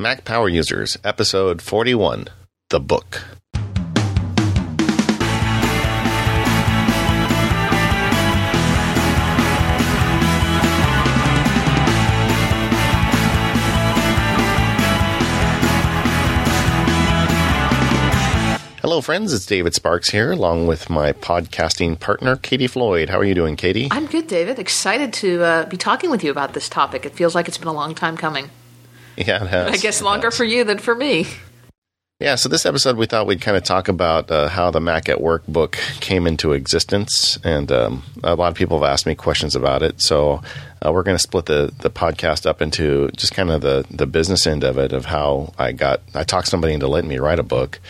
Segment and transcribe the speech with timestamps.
[0.00, 2.28] Mac Power Users, Episode 41
[2.70, 3.24] The Book.
[18.80, 19.32] Hello, friends.
[19.32, 23.08] It's David Sparks here, along with my podcasting partner, Katie Floyd.
[23.08, 23.88] How are you doing, Katie?
[23.90, 24.60] I'm good, David.
[24.60, 27.04] Excited to uh, be talking with you about this topic.
[27.04, 28.50] It feels like it's been a long time coming.
[29.26, 29.72] Yeah, it has.
[29.74, 31.26] I guess longer for you than for me.
[32.20, 35.08] Yeah, so this episode we thought we'd kind of talk about uh, how the Mac
[35.08, 39.14] at Work book came into existence, and um, a lot of people have asked me
[39.16, 40.00] questions about it.
[40.00, 40.42] So
[40.84, 44.06] uh, we're going to split the the podcast up into just kind of the the
[44.06, 47.38] business end of it, of how I got I talked somebody into letting me write
[47.40, 47.80] a book,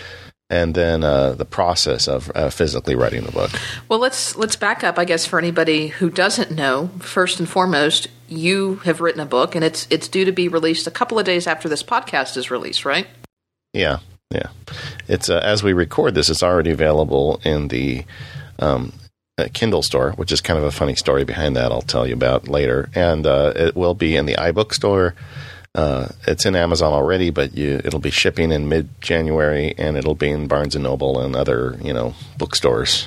[0.51, 3.51] and then uh, the process of uh, physically writing the book.
[3.89, 4.99] Well, let's let's back up.
[4.99, 9.55] I guess for anybody who doesn't know, first and foremost, you have written a book,
[9.55, 12.51] and it's it's due to be released a couple of days after this podcast is
[12.51, 13.07] released, right?
[13.73, 13.99] Yeah,
[14.31, 14.49] yeah.
[15.07, 18.05] It's uh, as we record this, it's already available in the
[18.59, 18.93] um,
[19.37, 21.73] uh, Kindle store, which is kind of a funny story behind that.
[21.73, 25.15] I'll tell you about later, and uh, it will be in the iBook store.
[25.79, 30.17] Uh, it's in Amazon already, but you, it'll be shipping in mid January, and it'll
[30.17, 33.07] be in Barnes and Noble and other you know bookstores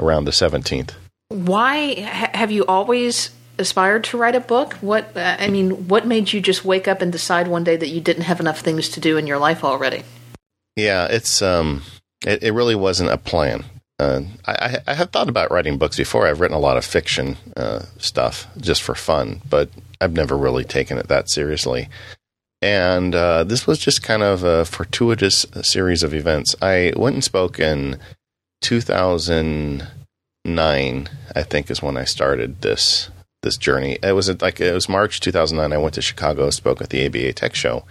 [0.00, 0.94] around the seventeenth.
[1.28, 4.72] Why ha- have you always aspired to write a book?
[4.80, 7.88] What uh, I mean, what made you just wake up and decide one day that
[7.88, 10.04] you didn't have enough things to do in your life already?
[10.76, 11.82] Yeah, it's um,
[12.26, 13.62] it, it really wasn't a plan.
[13.98, 16.26] Uh, I, I, I have thought about writing books before.
[16.26, 19.68] I've written a lot of fiction uh, stuff just for fun, but
[20.04, 21.88] I've never really taken it that seriously.
[22.60, 26.54] And uh, this was just kind of a fortuitous series of events.
[26.60, 27.98] I went and spoke in
[28.60, 33.08] 2009, I think, is when I started this
[33.42, 33.96] this journey.
[34.02, 35.72] It was like it was March 2009.
[35.72, 37.86] I went to Chicago, spoke at the ABA Tech Show,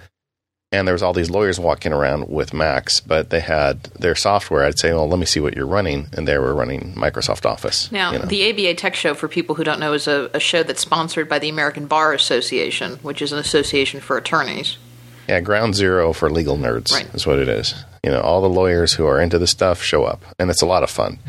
[0.73, 4.65] and there was all these lawyers walking around with Macs, but they had their software.
[4.65, 7.89] I'd say, "Well, let me see what you're running," and they were running Microsoft Office.
[7.91, 8.25] Now, you know.
[8.25, 11.29] the ABA Tech Show, for people who don't know, is a, a show that's sponsored
[11.29, 14.77] by the American Bar Association, which is an association for attorneys.
[15.29, 17.07] yeah, ground zero for legal nerds Right.
[17.13, 17.75] is what it is.
[18.03, 20.65] You know, all the lawyers who are into this stuff show up, and it's a
[20.65, 21.19] lot of fun.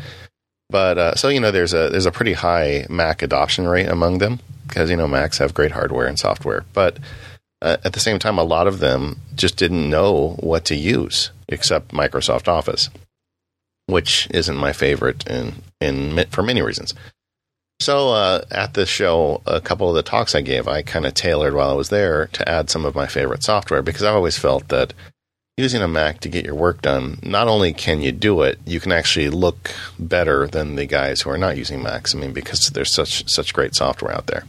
[0.69, 4.17] But uh, so you know, there's a there's a pretty high Mac adoption rate among
[4.17, 6.97] them because you know Macs have great hardware and software, but
[7.61, 11.31] uh, at the same time, a lot of them just didn't know what to use
[11.47, 12.89] except Microsoft Office,
[13.87, 16.93] which isn't my favorite in in for many reasons.
[17.81, 21.13] So uh, at the show, a couple of the talks I gave, I kind of
[21.13, 24.37] tailored while I was there to add some of my favorite software because I've always
[24.37, 24.93] felt that
[25.57, 28.79] using a Mac to get your work done, not only can you do it, you
[28.79, 32.15] can actually look better than the guys who are not using Macs.
[32.15, 34.43] I mean, because there's such such great software out there.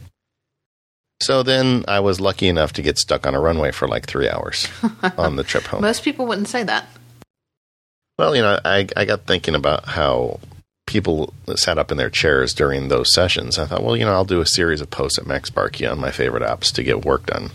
[1.20, 4.28] So then I was lucky enough to get stuck on a runway for like three
[4.28, 4.68] hours
[5.18, 5.82] on the trip home.
[5.82, 6.86] Most people wouldn't say that.
[8.18, 10.40] Well, you know, I, I got thinking about how
[10.86, 13.58] people sat up in their chairs during those sessions.
[13.58, 16.10] I thought, well, you know, I'll do a series of posts at MacSparky on my
[16.10, 17.50] favorite apps to get work done.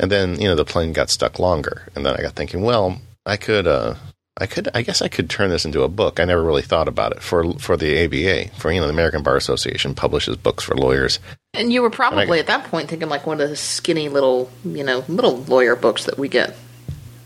[0.00, 1.88] And then, you know, the plane got stuck longer.
[1.94, 3.94] And then I got thinking, well, I could, uh,
[4.40, 6.20] I could, I guess I could turn this into a book.
[6.20, 9.22] I never really thought about it for for the ABA, for you know, the American
[9.22, 11.18] Bar Association publishes books for lawyers.
[11.54, 14.50] And you were probably I- at that point thinking like one of the skinny little,
[14.64, 16.54] you know, little lawyer books that we get.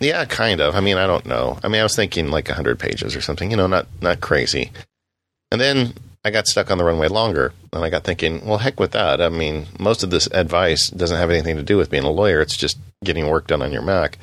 [0.00, 0.74] Yeah, kind of.
[0.74, 1.58] I mean, I don't know.
[1.62, 4.72] I mean, I was thinking like 100 pages or something, you know, not not crazy.
[5.50, 5.92] And then
[6.24, 9.20] I got stuck on the runway longer, and I got thinking, well, heck with that.
[9.20, 12.40] I mean, most of this advice doesn't have anything to do with being a lawyer.
[12.40, 14.18] It's just getting work done on your Mac.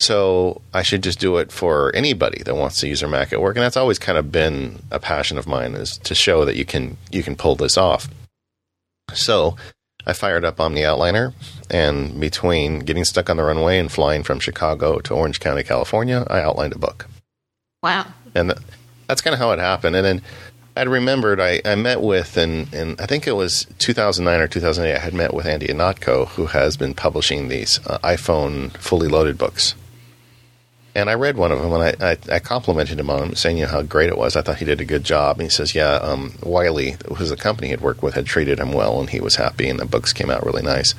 [0.00, 3.40] So I should just do it for anybody that wants to use their Mac at
[3.40, 6.56] work, and that's always kind of been a passion of mine is to show that
[6.56, 8.08] you can you can pull this off.
[9.12, 9.56] So
[10.06, 11.34] I fired up Omni Outliner,
[11.70, 16.26] and between getting stuck on the runway and flying from Chicago to Orange County, California,
[16.30, 17.06] I outlined a book.
[17.82, 18.06] Wow.
[18.34, 18.62] And th-
[19.06, 19.96] that's kind of how it happened.
[19.96, 20.22] And then
[20.76, 24.94] I'd remembered I, I met with, and, and I think it was 2009 or 2008,
[24.94, 29.36] I had met with Andy Ihnatko, who has been publishing these uh, iPhone fully loaded
[29.36, 29.74] books.
[30.94, 33.58] And I read one of them, and I, I, I complimented him on it, saying
[33.58, 34.34] you know, how great it was.
[34.34, 35.36] I thought he did a good job.
[35.36, 38.72] And he says, yeah, um, Wiley, who's the company he'd worked with, had treated him
[38.72, 40.94] well, and he was happy, and the books came out really nice.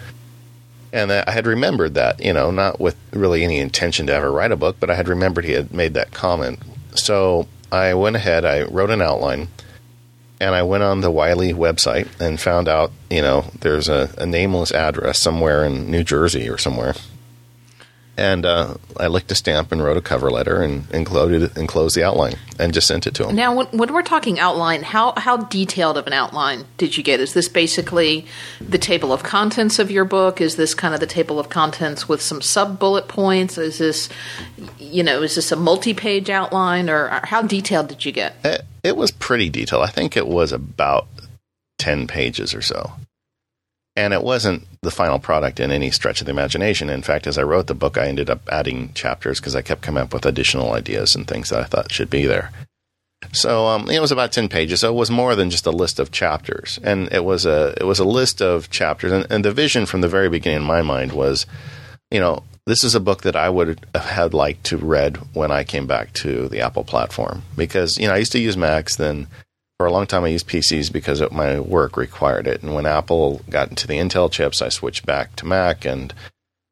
[0.93, 4.51] And I had remembered that, you know, not with really any intention to ever write
[4.51, 6.59] a book, but I had remembered he had made that comment.
[6.95, 9.49] So I went ahead, I wrote an outline,
[10.39, 14.25] and I went on the Wiley website and found out, you know, there's a, a
[14.25, 16.95] nameless address somewhere in New Jersey or somewhere.
[18.19, 22.03] And uh, I licked a stamp and wrote a cover letter and included enclosed the
[22.03, 23.35] outline and just sent it to him.
[23.35, 27.21] Now, when, when we're talking outline, how how detailed of an outline did you get?
[27.21, 28.25] Is this basically
[28.59, 30.41] the table of contents of your book?
[30.41, 33.57] Is this kind of the table of contents with some sub bullet points?
[33.57, 34.09] Is this,
[34.77, 38.35] you know, is this a multi page outline, or, or how detailed did you get?
[38.43, 39.83] It, it was pretty detailed.
[39.83, 41.07] I think it was about
[41.77, 42.91] ten pages or so
[43.99, 46.89] and it wasn't the final product in any stretch of the imagination.
[46.89, 49.81] In fact, as I wrote the book, I ended up adding chapters because I kept
[49.81, 52.51] coming up with additional ideas and things that I thought should be there.
[53.33, 54.79] So um, it was about ten pages.
[54.79, 57.83] So it was more than just a list of chapters, and it was a it
[57.83, 59.11] was a list of chapters.
[59.11, 61.45] And, and the vision from the very beginning in my mind was,
[62.09, 65.51] you know, this is a book that I would have had liked to read when
[65.51, 68.95] I came back to the Apple platform because you know I used to use Macs
[68.95, 69.27] then
[69.79, 72.61] for a long time, I used PCs because it, my work required it.
[72.61, 75.85] And when Apple got into the Intel chips, I switched back to Mac.
[75.85, 76.13] And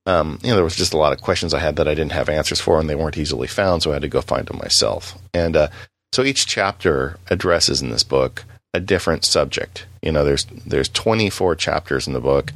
[0.06, 2.12] um, you know, there was just a lot of questions I had that I didn't
[2.12, 4.58] have answers for, and they weren't easily found, so I had to go find them
[4.58, 5.18] myself.
[5.34, 5.70] And uh,
[6.12, 8.44] so each chapter addresses in this book
[8.74, 9.86] a different subject.
[10.02, 12.52] You know, there's there's 24 chapters in the book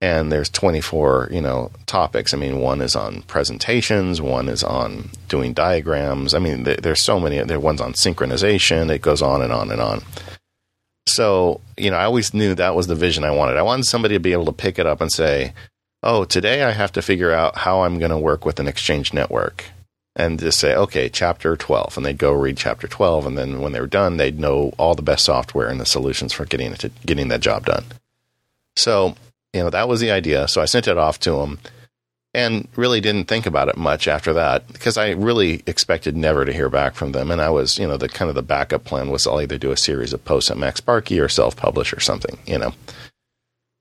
[0.00, 2.32] and there's 24 you know topics.
[2.32, 6.34] I mean one is on presentations one is on doing diagrams.
[6.34, 8.90] I mean there's so many there one's on synchronization.
[8.90, 10.02] It goes on and on and on.
[11.06, 13.56] So you know i always knew that was the vision i wanted.
[13.56, 15.52] I wanted somebody to be able to pick it up and say
[16.02, 19.12] oh today i have to figure out how i'm going to work with an exchange
[19.12, 19.64] network.
[20.16, 23.72] And just say okay chapter 12 and they'd go read chapter 12 and then when
[23.72, 26.80] they were done they'd know all the best software and the solutions for getting it
[26.80, 27.84] to, getting that job done.
[28.76, 29.14] So
[29.52, 30.48] you know, that was the idea.
[30.48, 31.58] So I sent it off to him
[32.32, 36.52] and really didn't think about it much after that because I really expected never to
[36.52, 37.30] hear back from them.
[37.30, 39.72] And I was, you know, the kind of the backup plan was I'll either do
[39.72, 42.72] a series of posts at MacSparky or self publish or something, you know.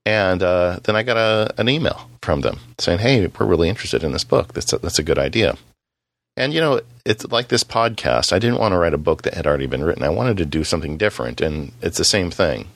[0.05, 4.03] And uh, then I got a, an email from them saying, "Hey, we're really interested
[4.03, 4.53] in this book.
[4.53, 5.55] That's a, that's a good idea."
[6.35, 8.33] And you know, it's like this podcast.
[8.33, 10.03] I didn't want to write a book that had already been written.
[10.03, 12.69] I wanted to do something different, and it's the same thing.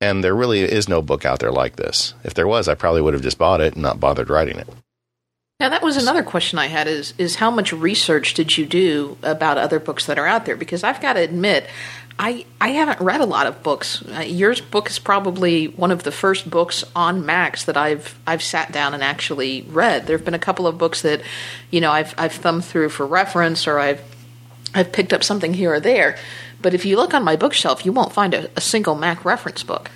[0.00, 2.14] And there really is no book out there like this.
[2.24, 4.68] If there was, I probably would have just bought it and not bothered writing it.
[5.60, 9.16] Now that was another question I had is is how much research did you do
[9.22, 11.68] about other books that are out there because I've got to admit
[12.18, 14.04] I I haven't read a lot of books.
[14.06, 18.42] Uh, your book is probably one of the first books on Macs that I've I've
[18.42, 20.06] sat down and actually read.
[20.06, 21.22] There've been a couple of books that
[21.70, 24.02] you know I've I've thumbed through for reference or I've
[24.74, 26.16] I've picked up something here or there,
[26.64, 29.62] but if you look on my bookshelf, you won't find a, a single Mac reference
[29.62, 29.90] book.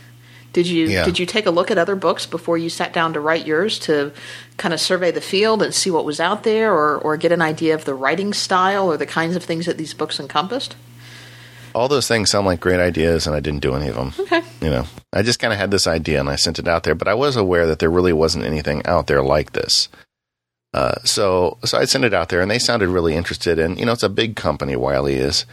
[0.53, 1.05] Did you yeah.
[1.05, 3.79] did you take a look at other books before you sat down to write yours
[3.81, 4.12] to
[4.59, 7.41] kind of survey the field and see what was out there, or or get an
[7.41, 10.76] idea of the writing style or the kinds of things that these books encompassed?
[11.75, 14.12] All those things sound like great ideas, and I didn't do any of them.
[14.19, 16.82] Okay, you know, I just kind of had this idea and I sent it out
[16.82, 19.88] there, but I was aware that there really wasn't anything out there like this.
[20.75, 23.59] Uh, so so I sent it out there, and they sounded really interested.
[23.59, 24.76] And you know, it's a big company.
[24.76, 25.47] Wiley is.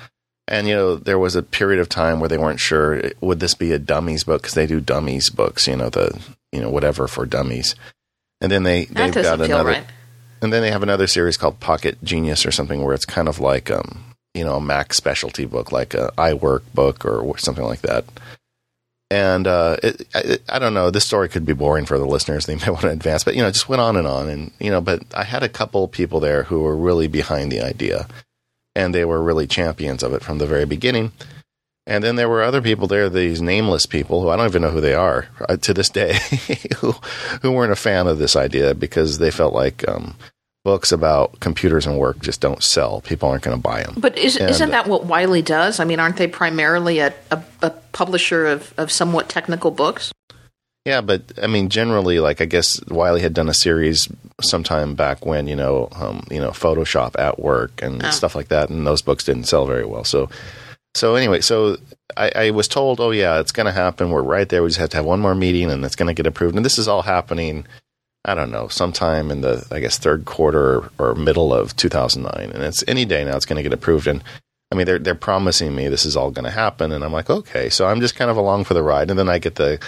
[0.48, 3.56] And you know, there was a period of time where they weren't sure would this
[3.56, 6.20] be a dummies book because they do dummies books, you know, the
[6.52, 7.76] you know whatever for dummies.
[8.42, 9.86] And then they they've got another, right.
[10.42, 13.40] and then they have another series called Pocket Genius or something where it's kind of
[13.40, 17.82] like um you know a Mac specialty book, like a iWork book or something like
[17.82, 18.06] that.
[19.12, 20.90] And uh, it, I, I don't know.
[20.90, 22.46] This story could be boring for the listeners.
[22.46, 24.30] They may want to advance, but you know, it just went on and on.
[24.30, 27.62] And you know, but I had a couple people there who were really behind the
[27.62, 28.08] idea
[28.76, 31.12] and they were really champions of it from the very beginning.
[31.88, 34.72] And then there were other people there, these nameless people who I don't even know
[34.72, 36.18] who they are uh, to this day,
[36.78, 36.94] who
[37.42, 40.16] who weren't a fan of this idea because they felt like um,
[40.66, 43.02] books about computers and work just don't sell.
[43.02, 43.94] People aren't going to buy them.
[43.98, 45.80] But is, not that what Wiley does?
[45.80, 50.12] I mean, aren't they primarily a, a, a publisher of, of somewhat technical books?
[50.86, 54.08] Yeah, but I mean, generally, like I guess Wiley had done a series
[54.40, 58.12] sometime back when you know, um, you know, Photoshop at work and oh.
[58.12, 60.04] stuff like that, and those books didn't sell very well.
[60.04, 60.30] So,
[60.94, 61.78] so anyway, so
[62.16, 64.12] I, I was told, oh yeah, it's going to happen.
[64.12, 64.62] We're right there.
[64.62, 66.56] We just have to have one more meeting, and it's going to get approved.
[66.56, 67.66] And this is all happening.
[68.24, 72.64] I don't know, sometime in the I guess third quarter or middle of 2009, and
[72.64, 73.36] it's any day now.
[73.36, 74.24] It's going to get approved, and
[74.72, 77.32] I mean, they're they're promising me this is all going to happen, and I'm like,
[77.32, 77.70] okay.
[77.70, 79.80] So I'm just kind of along for the ride, and then I get the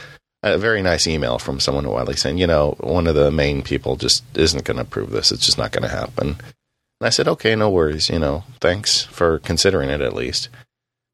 [0.51, 3.61] a very nice email from someone at Wiley saying, you know, one of the main
[3.61, 5.31] people just isn't going to approve this.
[5.31, 6.37] It's just not going to happen.
[6.99, 8.09] And I said, okay, no worries.
[8.09, 10.49] You know, thanks for considering it at least.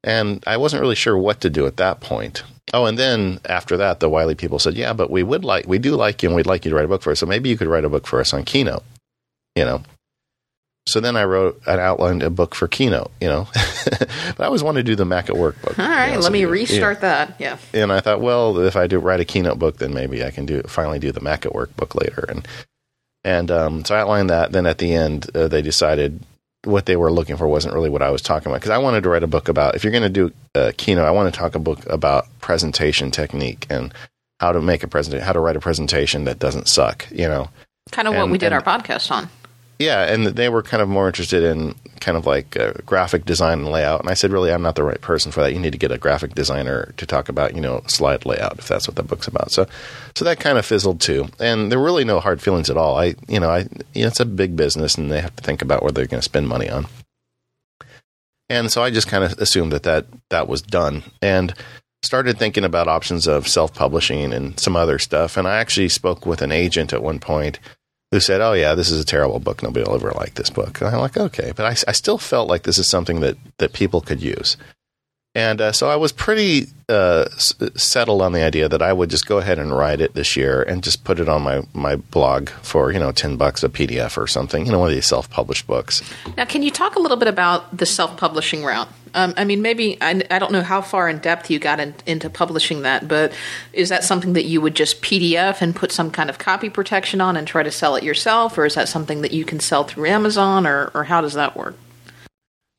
[0.02, 2.42] And I wasn't really sure what to do at that point.
[2.72, 5.78] Oh, and then after that, the Wiley people said, yeah, but we would like, we
[5.78, 7.20] do like you and we'd like you to write a book for us.
[7.20, 8.82] So maybe you could write a book for us on Keynote,
[9.54, 9.82] you know.
[10.86, 13.48] So then I wrote and outlined a book for Keynote, you know.
[13.84, 15.78] but I always wanted to do the Mac at Work book.
[15.78, 17.36] All right, let me restart that.
[17.38, 17.56] Yeah.
[17.72, 20.44] And I thought, well, if I do write a Keynote book, then maybe I can
[20.44, 22.26] do finally do the Mac at Work book later.
[22.28, 22.46] And
[23.24, 24.52] And um, so I outlined that.
[24.52, 26.20] Then at the end, uh, they decided
[26.64, 29.02] what they were looking for wasn't really what I was talking about because I wanted
[29.04, 31.38] to write a book about if you're going to do a keynote, I want to
[31.38, 33.92] talk a book about presentation technique and
[34.40, 37.06] how to make a presentation, how to write a presentation that doesn't suck.
[37.10, 37.48] You know,
[37.90, 39.28] kind of what we did and- our podcast on.
[39.84, 43.60] Yeah, and they were kind of more interested in kind of like uh, graphic design
[43.60, 44.00] and layout.
[44.00, 45.52] And I said, really, I'm not the right person for that.
[45.52, 48.68] You need to get a graphic designer to talk about, you know, slide layout if
[48.68, 49.52] that's what the book's about.
[49.52, 49.66] So,
[50.14, 51.28] so that kind of fizzled too.
[51.38, 52.98] And there were really no hard feelings at all.
[52.98, 53.60] I, you know, I,
[53.94, 56.20] you know, it's a big business, and they have to think about what they're going
[56.20, 56.86] to spend money on.
[58.48, 61.54] And so I just kind of assumed that that that was done, and
[62.02, 65.38] started thinking about options of self-publishing and some other stuff.
[65.38, 67.58] And I actually spoke with an agent at one point
[68.14, 69.60] who said, "Oh yeah, this is a terrible book.
[69.60, 72.48] Nobody will ever like this book." And I'm like, "Okay," but I, I still felt
[72.48, 74.56] like this is something that that people could use,
[75.34, 79.10] and uh, so I was pretty uh, s- settled on the idea that I would
[79.10, 81.96] just go ahead and write it this year and just put it on my my
[81.96, 85.06] blog for you know ten bucks a PDF or something, you know, one of these
[85.06, 86.00] self published books.
[86.36, 88.88] Now, can you talk a little bit about the self-publishing route?
[89.14, 91.94] Um, I mean, maybe I, I don't know how far in depth you got in,
[92.04, 93.32] into publishing that, but
[93.72, 97.20] is that something that you would just PDF and put some kind of copy protection
[97.20, 99.84] on and try to sell it yourself, or is that something that you can sell
[99.84, 101.76] through Amazon, or, or how does that work?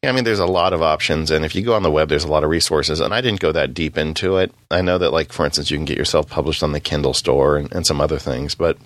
[0.04, 2.10] Yeah, I mean, there's a lot of options, and if you go on the web,
[2.10, 3.00] there's a lot of resources.
[3.00, 4.52] And I didn't go that deep into it.
[4.70, 7.58] I know that, like for instance, you can get yourself published on the Kindle store
[7.58, 8.56] and, and some other things.
[8.56, 8.78] But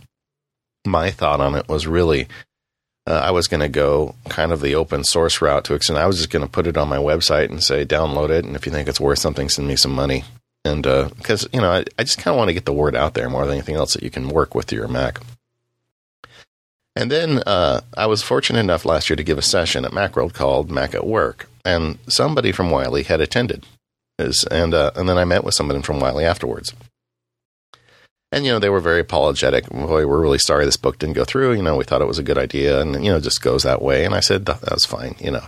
[0.85, 2.27] my thought on it was really,
[3.09, 5.97] uh, I was going to go kind of the open source route to extend.
[5.97, 8.55] I was just going to put it on my website and say, download it, and
[8.55, 10.23] if you think it's worth something, send me some money.
[10.63, 13.15] And because you know, I, I just kind of want to get the word out
[13.15, 15.19] there more than anything else that you can work with your Mac.
[16.95, 20.33] And then uh, I was fortunate enough last year to give a session at Macworld
[20.33, 23.65] called Mac at Work, and somebody from Wiley had attended,
[24.17, 26.73] and uh, and then I met with somebody from Wiley afterwards.
[28.31, 29.67] And you know they were very apologetic.
[29.69, 31.53] Boy, we're really sorry this book didn't go through.
[31.53, 33.63] You know we thought it was a good idea, and you know it just goes
[33.63, 34.05] that way.
[34.05, 35.15] And I said that, that was fine.
[35.19, 35.43] You know.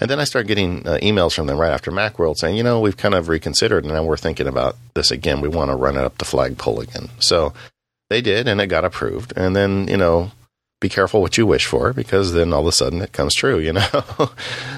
[0.00, 2.80] And then I started getting uh, emails from them right after Macworld saying, you know,
[2.80, 5.40] we've kind of reconsidered, and now we're thinking about this again.
[5.40, 7.10] We want to run it up the flagpole again.
[7.18, 7.52] So
[8.08, 9.32] they did, and it got approved.
[9.36, 10.30] And then you know
[10.82, 13.58] be careful what you wish for because then all of a sudden it comes true,
[13.58, 14.04] you know.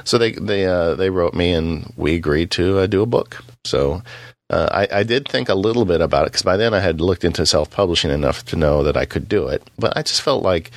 [0.05, 3.43] so they they uh, they wrote me and we agreed to uh, do a book.
[3.65, 4.03] So
[4.51, 7.01] uh, I, I did think a little bit about it because by then I had
[7.01, 9.63] looked into self publishing enough to know that I could do it.
[9.79, 10.71] But I just felt like,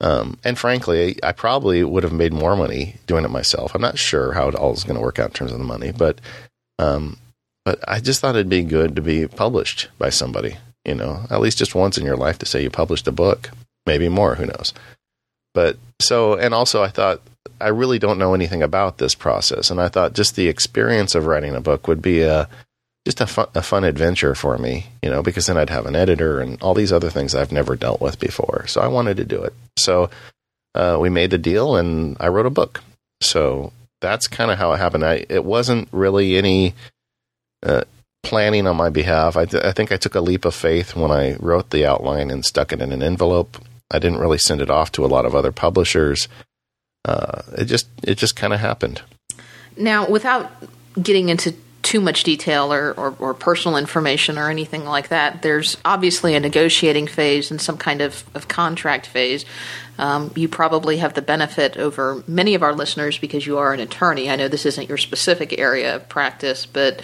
[0.00, 3.74] um, and frankly, I probably would have made more money doing it myself.
[3.74, 5.64] I'm not sure how it all is going to work out in terms of the
[5.64, 6.20] money, but
[6.78, 7.18] um,
[7.64, 10.58] but I just thought it'd be good to be published by somebody.
[10.84, 13.50] You know, at least just once in your life to say you published a book
[13.88, 14.74] maybe more who knows
[15.54, 17.20] but so and also i thought
[17.60, 21.26] i really don't know anything about this process and i thought just the experience of
[21.26, 22.48] writing a book would be a
[23.08, 25.96] just a fun, a fun adventure for me you know because then i'd have an
[25.96, 28.66] editor and all these other things i've never dealt with before.
[28.66, 29.54] So i wanted to do it.
[29.78, 30.10] So
[30.74, 32.82] uh, we made the deal and i wrote a book.
[33.22, 33.72] So
[34.02, 35.04] that's kind of how it happened.
[35.04, 36.74] I, it wasn't really any
[37.62, 37.84] uh,
[38.22, 39.38] planning on my behalf.
[39.38, 42.30] I, th- I think i took a leap of faith when i wrote the outline
[42.30, 43.56] and stuck it in an envelope.
[43.90, 46.28] I didn't really send it off to a lot of other publishers.
[47.06, 49.00] Uh, it just it just kind of happened.
[49.78, 50.50] Now, without
[51.00, 55.76] getting into too much detail or, or, or personal information or anything like that, there's
[55.84, 59.44] obviously a negotiating phase and some kind of, of contract phase.
[59.98, 63.80] Um, you probably have the benefit over many of our listeners because you are an
[63.80, 64.30] attorney.
[64.30, 67.02] I know this isn't your specific area of practice, but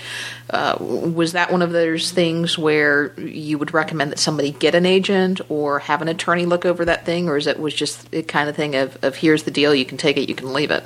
[0.50, 4.86] uh, was that one of those things where you would recommend that somebody get an
[4.86, 8.22] agent or have an attorney look over that thing, or is it was just the
[8.22, 10.70] kind of thing of, of here's the deal, you can take it, you can leave
[10.70, 10.84] it?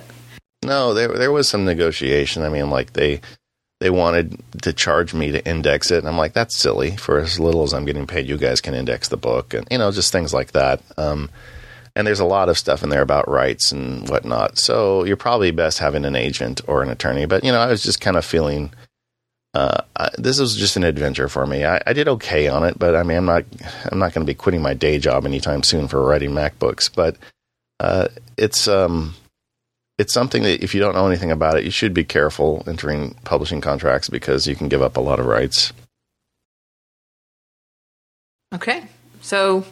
[0.65, 2.43] No, there there was some negotiation.
[2.43, 3.21] I mean, like they
[3.81, 6.97] they wanted to charge me to index it, and I'm like, that's silly.
[6.97, 9.79] For as little as I'm getting paid, you guys can index the book, and you
[9.79, 10.83] know, just things like that.
[10.97, 11.31] Um,
[11.95, 14.59] and there's a lot of stuff in there about rights and whatnot.
[14.59, 17.27] So you're probably best having an agent or an attorney.
[17.27, 18.73] But you know, I was just kind of feeling.
[19.55, 21.65] Uh, I, this was just an adventure for me.
[21.65, 23.45] I, I did okay on it, but I mean, I'm not,
[23.91, 26.89] I'm not going to be quitting my day job anytime soon for writing Mac books.
[26.89, 27.17] But
[27.81, 29.15] uh, it's, um,
[29.99, 33.15] it's something that if you don't know anything about it, you should be careful entering
[33.25, 35.73] publishing contracts because you can give up a lot of rights.
[38.55, 38.85] Okay.
[39.21, 39.65] So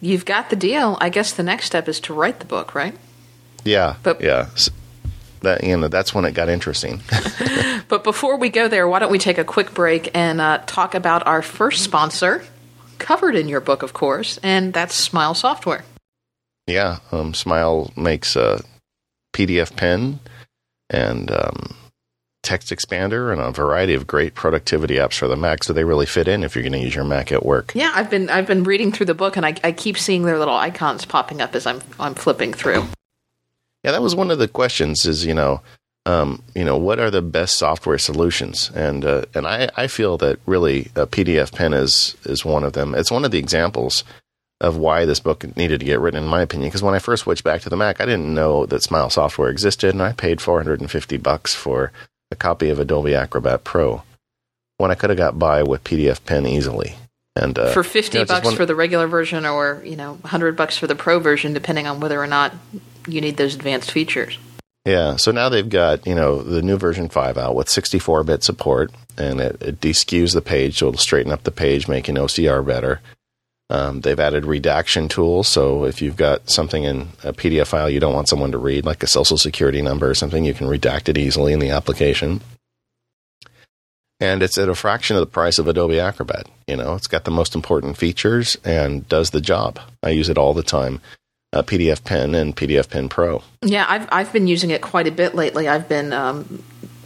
[0.00, 0.98] you've got the deal.
[1.00, 2.94] I guess the next step is to write the book, right?
[3.64, 4.48] Yeah, But- yeah.
[4.54, 4.70] S-
[5.42, 7.00] That you know, that's when it got interesting.
[7.88, 10.94] But before we go there, why don't we take a quick break and uh, talk
[10.94, 12.42] about our first sponsor,
[12.98, 15.84] covered in your book, of course, and that's Smile Software.
[16.66, 18.62] yeah, um, Smile makes a
[19.32, 20.20] PDF pen
[20.90, 21.74] and um,
[22.42, 25.62] TextExpander and a variety of great productivity apps for the Mac.
[25.64, 27.72] So they really fit in if you're going to use your Mac at work.
[27.74, 30.38] Yeah, I've been I've been reading through the book, and I, I keep seeing their
[30.38, 32.84] little icons popping up as I'm I'm flipping through.
[33.84, 35.06] Yeah, that was one of the questions.
[35.06, 35.60] Is you know,
[36.04, 38.70] um, you know, what are the best software solutions?
[38.74, 42.72] And uh, and I, I feel that really a PDF Pen is is one of
[42.72, 42.94] them.
[42.94, 44.02] It's one of the examples
[44.62, 46.68] of why this book needed to get written, in my opinion.
[46.68, 49.50] Because when I first switched back to the Mac, I didn't know that Smile software
[49.50, 51.90] existed, and I paid 450 bucks for
[52.30, 54.02] a copy of Adobe Acrobat Pro
[54.78, 56.94] when I could have got by with PDF Pen easily.
[57.34, 60.14] And uh, for 50 you know, bucks one, for the regular version, or you know,
[60.14, 62.54] 100 bucks for the Pro version, depending on whether or not
[63.08, 64.38] you need those advanced features.
[64.84, 68.92] Yeah, so now they've got you know the new version five out with 64-bit support,
[69.16, 73.00] and it, it deskews the page, so it'll straighten up the page, making OCR better.
[73.72, 78.00] Um, they've added redaction tools, so if you've got something in a PDF file you
[78.00, 81.08] don't want someone to read, like a social security number or something, you can redact
[81.08, 82.42] it easily in the application.
[84.20, 86.48] And it's at a fraction of the price of Adobe Acrobat.
[86.66, 89.80] You know, it's got the most important features and does the job.
[90.02, 91.00] I use it all the time.
[91.54, 93.42] Uh, PDF Pen and PDF Pen Pro.
[93.62, 95.66] Yeah, I've I've been using it quite a bit lately.
[95.66, 96.62] I've been um,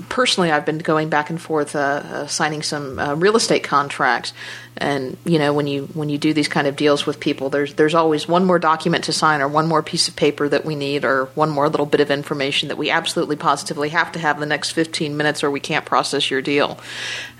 [0.08, 4.32] personally, I've been going back and forth, uh, uh, signing some uh, real estate contracts,
[4.76, 7.74] and you know, when you when you do these kind of deals with people, there's
[7.74, 10.74] there's always one more document to sign, or one more piece of paper that we
[10.74, 14.36] need, or one more little bit of information that we absolutely positively have to have
[14.36, 16.78] in the next 15 minutes, or we can't process your deal.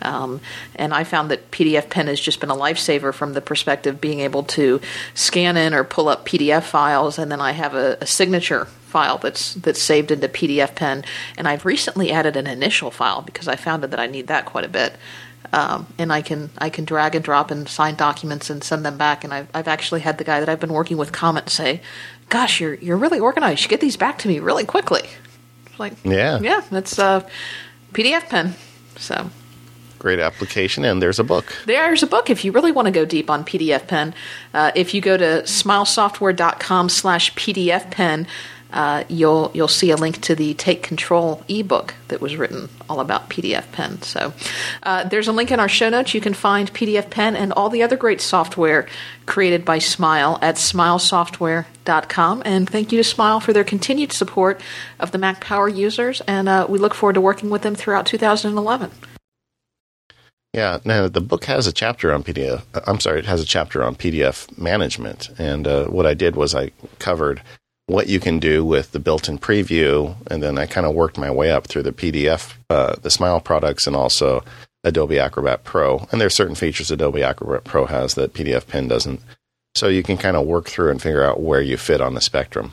[0.02, 0.40] Um,
[0.74, 4.20] and I found that PDF Pen has just been a lifesaver from the perspective being
[4.20, 4.80] able to
[5.14, 9.18] scan in or pull up PDF files, and then I have a, a signature file
[9.18, 11.04] that's that's saved into PDF Pen,
[11.36, 14.64] and I've recently added an initial file because I found that I need that quite
[14.64, 14.96] a bit.
[15.52, 18.96] Um, and I can I can drag and drop and sign documents and send them
[18.96, 19.22] back.
[19.22, 21.82] And I've, I've actually had the guy that I've been working with comment say,
[22.30, 23.64] "Gosh, you're you're really organized.
[23.64, 25.06] You get these back to me really quickly."
[25.76, 27.20] Like, yeah, yeah, that's uh,
[27.92, 28.54] PDF Pen.
[28.96, 29.30] So
[29.98, 31.54] great application, and there's a book.
[31.66, 34.14] There's a book if you really want to go deep on PDF Pen.
[34.54, 38.26] Uh, if you go to smilesoftware.com slash PDF Pen,
[38.76, 43.00] uh, you'll you'll see a link to the Take Control ebook that was written all
[43.00, 44.02] about PDF Pen.
[44.02, 44.34] So
[44.82, 46.12] uh, there's a link in our show notes.
[46.12, 48.86] You can find PDF Pen and all the other great software
[49.24, 52.42] created by Smile at smilesoftware.com.
[52.44, 54.60] And thank you to Smile for their continued support
[55.00, 58.04] of the Mac Power users, and uh, we look forward to working with them throughout
[58.04, 58.90] 2011.
[60.52, 62.62] Yeah, now the book has a chapter on PDF.
[62.86, 65.30] I'm sorry, it has a chapter on PDF management.
[65.38, 67.42] And uh, what I did was I covered
[67.86, 71.30] what you can do with the built-in preview, and then I kind of worked my
[71.30, 74.44] way up through the PDF, uh, the Smile products, and also
[74.82, 76.06] Adobe Acrobat Pro.
[76.10, 79.20] And there are certain features Adobe Acrobat Pro has that PDF Pen doesn't.
[79.76, 82.20] So you can kind of work through and figure out where you fit on the
[82.20, 82.72] spectrum.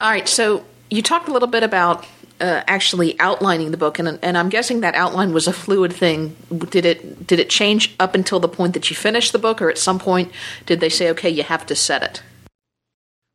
[0.00, 0.28] All right.
[0.28, 2.06] So you talked a little bit about
[2.40, 6.36] uh, actually outlining the book, and and I'm guessing that outline was a fluid thing.
[6.70, 9.70] Did it did it change up until the point that you finished the book, or
[9.70, 10.32] at some point
[10.66, 12.22] did they say, okay, you have to set it?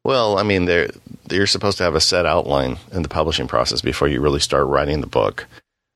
[0.08, 0.89] Well, I mean, they're,
[1.30, 4.65] you're supposed to have a set outline in the publishing process before you really start
[4.67, 5.48] writing the book.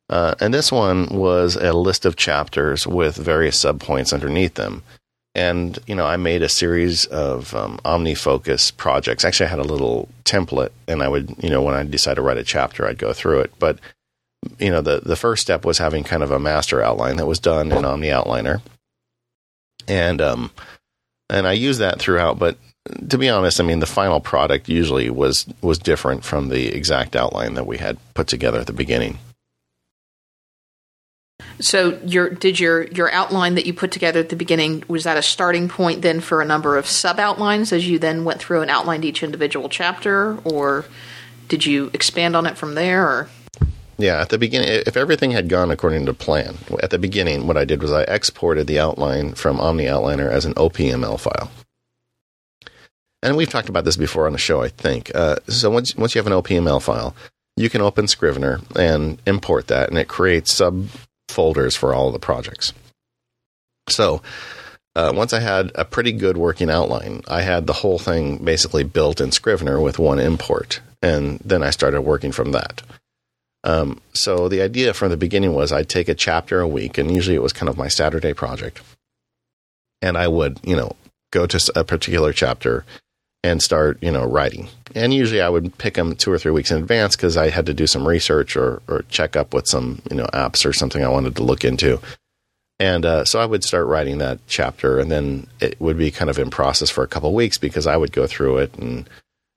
[0.09, 4.83] Uh, and this one was a list of chapters with various subpoints underneath them.
[5.33, 9.23] And, you know, I made a series of um, OmniFocus projects.
[9.23, 12.21] Actually, I had a little template, and I would, you know, when I decide to
[12.21, 13.53] write a chapter, I'd go through it.
[13.59, 13.79] But,
[14.59, 17.39] you know, the, the first step was having kind of a master outline that was
[17.39, 18.61] done in OmniOutliner.
[19.87, 20.51] And, um,
[21.29, 22.57] and I use that throughout, but
[23.09, 27.15] to be honest, I mean the final product usually was was different from the exact
[27.15, 29.19] outline that we had put together at the beginning.
[31.59, 35.17] So your did your your outline that you put together at the beginning was that
[35.17, 38.61] a starting point then for a number of sub outlines as you then went through
[38.61, 40.37] and outlined each individual chapter?
[40.43, 40.85] Or
[41.47, 43.29] did you expand on it from there or?
[43.97, 47.55] Yeah, at the beginning, if everything had gone according to plan, at the beginning, what
[47.55, 51.51] I did was I exported the outline from Omni Outliner as an OPML file
[53.21, 55.13] and we've talked about this before on the show, I think.
[55.13, 57.15] Uh, so once once you have an OPML file,
[57.55, 62.73] you can open Scrivener and import that, and it creates subfolders for all the projects.
[63.89, 64.21] So
[64.95, 68.83] uh, once I had a pretty good working outline, I had the whole thing basically
[68.83, 72.81] built in Scrivener with one import, and then I started working from that.
[73.63, 77.13] Um, so the idea from the beginning was I'd take a chapter a week, and
[77.13, 78.81] usually it was kind of my Saturday project,
[80.01, 80.95] and I would, you know,
[81.31, 82.85] go to a particular chapter
[83.43, 84.69] and start, you know, writing.
[84.93, 87.65] And usually I would pick them two or three weeks in advance because I had
[87.65, 91.03] to do some research or, or check up with some, you know, apps or something
[91.03, 91.99] I wanted to look into.
[92.79, 96.29] And uh, so I would start writing that chapter, and then it would be kind
[96.29, 99.07] of in process for a couple weeks because I would go through it and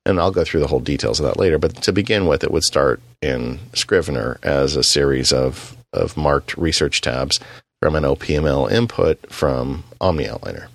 [0.07, 1.59] And I'll go through the whole details of that later.
[1.59, 6.57] But to begin with, it would start in Scrivener as a series of, of marked
[6.59, 7.41] research tabs
[7.81, 10.67] from an OPML input from OmniOutliner.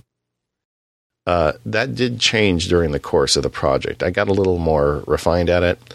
[1.26, 4.02] Uh, that did change during the course of the project.
[4.02, 5.94] I got a little more refined at it.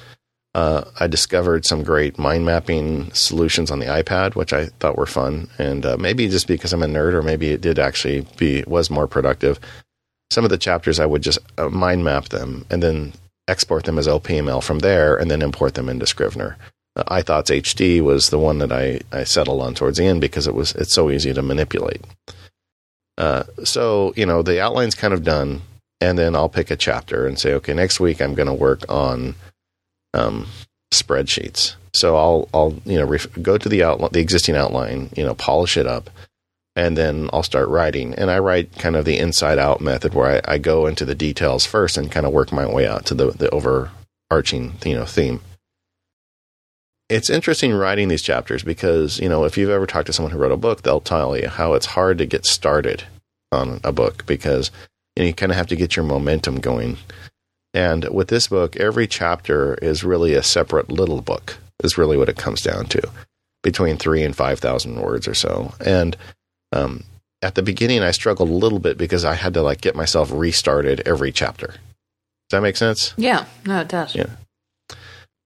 [0.54, 5.06] Uh, I discovered some great mind mapping solutions on the iPad, which I thought were
[5.06, 8.62] fun, and uh, maybe just because I'm a nerd, or maybe it did actually be
[8.68, 9.58] was more productive.
[10.30, 13.12] Some of the chapters I would just uh, mind map them and then
[13.48, 16.56] export them as OPML from there, and then import them into Scrivener.
[16.94, 20.46] Uh, iThoughts HD was the one that I, I settled on towards the end because
[20.46, 22.02] it was it's so easy to manipulate.
[23.16, 25.62] Uh, so you know the outline's kind of done,
[26.00, 28.84] and then I'll pick a chapter and say, okay, next week I'm going to work
[28.88, 29.34] on
[30.12, 30.46] um,
[30.92, 31.74] spreadsheets.
[31.94, 35.34] So I'll I'll you know ref- go to the outline, the existing outline, you know,
[35.34, 36.10] polish it up,
[36.74, 38.14] and then I'll start writing.
[38.14, 41.14] And I write kind of the inside out method where I, I go into the
[41.14, 45.04] details first and kind of work my way out to the the overarching you know
[45.04, 45.40] theme.
[47.08, 50.38] It's interesting writing these chapters because you know if you've ever talked to someone who
[50.38, 53.04] wrote a book, they'll tell you how it's hard to get started
[53.52, 54.70] on a book because
[55.16, 56.96] you, know, you kind of have to get your momentum going
[57.74, 62.28] and with this book, every chapter is really a separate little book, is really what
[62.28, 63.02] it comes down to,
[63.64, 65.74] between three and 5,000 words or so.
[65.84, 66.16] And
[66.72, 67.02] um,
[67.42, 70.30] at the beginning, I struggled a little bit because I had to like get myself
[70.32, 71.66] restarted every chapter.
[71.66, 73.12] Does that make sense?
[73.16, 74.14] Yeah, no, it does.
[74.14, 74.26] Yeah.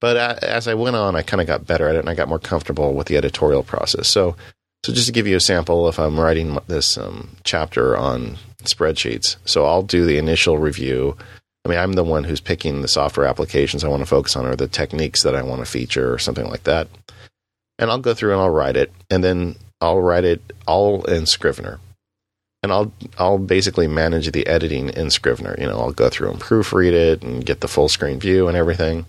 [0.00, 2.28] But as I went on, I kind of got better at it and I got
[2.28, 4.08] more comfortable with the editorial process.
[4.08, 4.36] So,
[4.84, 9.36] so just to give you a sample, if I'm writing this um, chapter on spreadsheets,
[9.44, 11.16] so I'll do the initial review
[11.68, 14.46] I mean, I'm the one who's picking the software applications I want to focus on
[14.46, 16.88] or the techniques that I want to feature or something like that.
[17.78, 21.26] And I'll go through and I'll write it, and then I'll write it all in
[21.26, 21.78] Scrivener.
[22.62, 25.56] And I'll I'll basically manage the editing in Scrivener.
[25.58, 28.56] You know, I'll go through and proofread it and get the full screen view and
[28.56, 29.04] everything.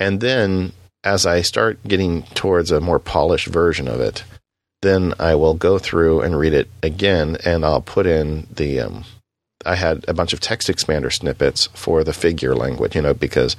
[0.00, 4.24] And then as I start getting towards a more polished version of it,
[4.82, 9.04] then I will go through and read it again, and I'll put in the um,
[9.64, 13.56] I had a bunch of TextExpander snippets for the figure language, you know, because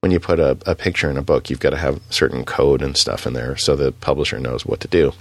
[0.00, 2.82] when you put a, a picture in a book, you've got to have certain code
[2.82, 5.12] and stuff in there so the publisher knows what to do.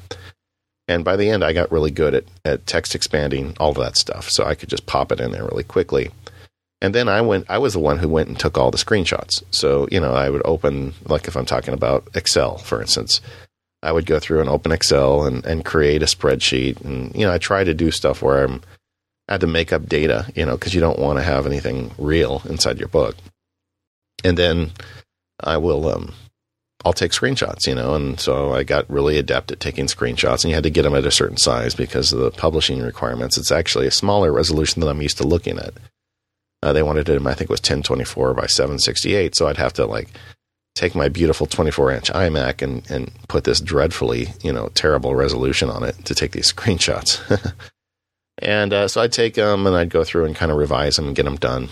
[0.88, 3.97] And by the end, I got really good at, at text expanding all of that
[3.97, 4.30] stuff.
[4.30, 6.12] So I could just pop it in there really quickly.
[6.82, 9.44] And then I went, I was the one who went and took all the screenshots.
[9.52, 13.20] So, you know, I would open, like if I'm talking about Excel, for instance,
[13.82, 16.82] I would go through and open Excel and, and create a spreadsheet.
[16.82, 18.62] And, you know, I try to do stuff where I'm
[19.28, 21.92] I had to make up data, you know, because you don't want to have anything
[21.98, 23.16] real inside your book.
[24.24, 24.72] And then
[25.42, 26.13] I will, um,
[26.86, 30.50] I'll take screenshots, you know, and so I got really adept at taking screenshots, and
[30.50, 33.38] you had to get them at a certain size because of the publishing requirements.
[33.38, 35.74] It's actually a smaller resolution than I'm used to looking at.
[36.63, 39.86] Uh, they wanted it, I think it was 1024 by 768, so I'd have to
[39.86, 40.10] like
[40.76, 45.70] take my beautiful 24 inch iMac and, and put this dreadfully, you know, terrible resolution
[45.70, 47.22] on it to take these screenshots.
[48.39, 51.08] And uh, so I'd take them and I'd go through and kind of revise them
[51.08, 51.70] and get them done.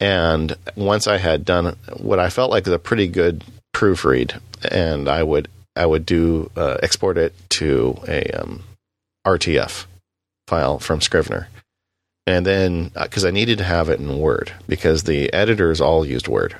[0.00, 3.44] And once I had done what I felt like was a pretty good
[3.74, 8.64] proofread, and I would I would do uh, export it to a um,
[9.26, 9.86] RTF
[10.46, 11.48] file from Scrivener,
[12.26, 16.06] and then because uh, I needed to have it in Word because the editors all
[16.06, 16.56] used Word,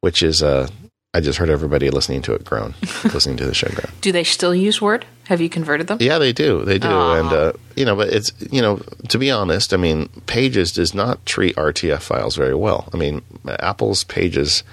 [0.00, 0.68] which is uh,
[1.14, 2.74] I just heard everybody listening to it groan,
[3.04, 3.92] listening to the show groan.
[4.00, 5.06] Do they still use Word?
[5.26, 5.98] Have you converted them?
[6.00, 6.64] Yeah, they do.
[6.64, 7.20] They do, Aww.
[7.20, 10.94] and uh, you know, but it's you know, to be honest, I mean, Pages does
[10.94, 12.88] not treat RTF files very well.
[12.92, 14.64] I mean, Apple's Pages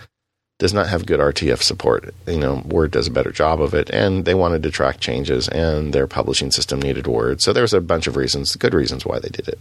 [0.59, 2.13] does not have good RTF support.
[2.27, 5.47] You know, Word does a better job of it, and they wanted to track changes,
[5.49, 7.41] and their publishing system needed Word.
[7.41, 9.59] So there's a bunch of reasons, good reasons why they did it.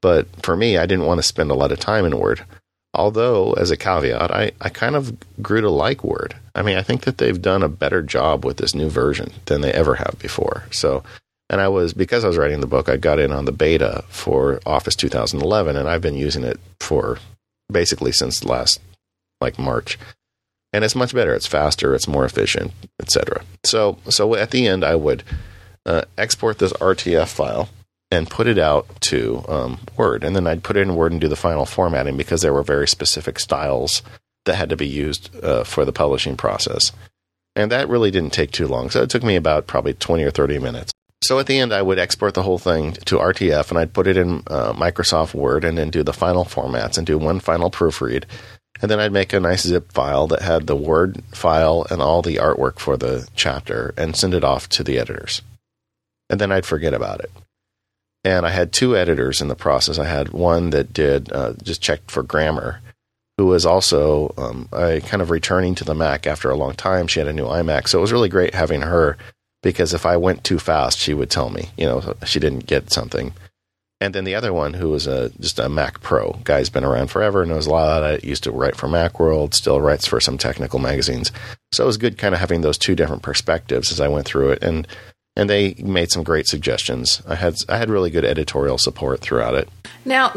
[0.00, 2.44] But for me, I didn't want to spend a lot of time in Word.
[2.94, 6.36] Although, as a caveat, I, I kind of grew to like Word.
[6.54, 9.60] I mean, I think that they've done a better job with this new version than
[9.60, 10.64] they ever have before.
[10.70, 11.04] So,
[11.50, 14.04] and I was, because I was writing the book, I got in on the beta
[14.08, 17.18] for Office 2011, and I've been using it for
[17.70, 18.80] basically since last,
[19.40, 19.98] like March.
[20.72, 21.34] And it's much better.
[21.34, 23.42] It's faster, it's more efficient, etc.
[23.64, 25.22] So, so at the end, I would
[25.86, 27.68] uh, export this RTF file
[28.10, 30.24] and put it out to um, Word.
[30.24, 32.62] And then I'd put it in Word and do the final formatting because there were
[32.62, 34.02] very specific styles
[34.44, 36.92] that had to be used uh, for the publishing process.
[37.56, 38.90] And that really didn't take too long.
[38.90, 40.92] So it took me about probably 20 or 30 minutes.
[41.24, 44.06] So at the end, I would export the whole thing to RTF and I'd put
[44.06, 47.70] it in uh, Microsoft Word and then do the final formats and do one final
[47.70, 48.24] proofread.
[48.80, 52.22] And then I'd make a nice zip file that had the Word file and all
[52.22, 55.42] the artwork for the chapter and send it off to the editors.
[56.30, 57.30] And then I'd forget about it.
[58.24, 59.98] and I had two editors in the process.
[59.98, 62.80] I had one that did uh, just checked for grammar,
[63.38, 67.06] who was also um, a kind of returning to the Mac after a long time.
[67.06, 69.16] She had a new iMac, so it was really great having her
[69.62, 72.92] because if I went too fast, she would tell me, you know, she didn't get
[72.92, 73.32] something.
[74.00, 77.08] And then the other one, who was a just a Mac Pro guy's been around
[77.08, 78.04] forever, knows a lot.
[78.04, 81.32] I used to write for MacWorld, still writes for some technical magazines.
[81.72, 84.50] So it was good, kind of having those two different perspectives as I went through
[84.50, 84.86] it, and
[85.34, 87.22] and they made some great suggestions.
[87.26, 89.68] I had I had really good editorial support throughout it.
[90.04, 90.30] Now,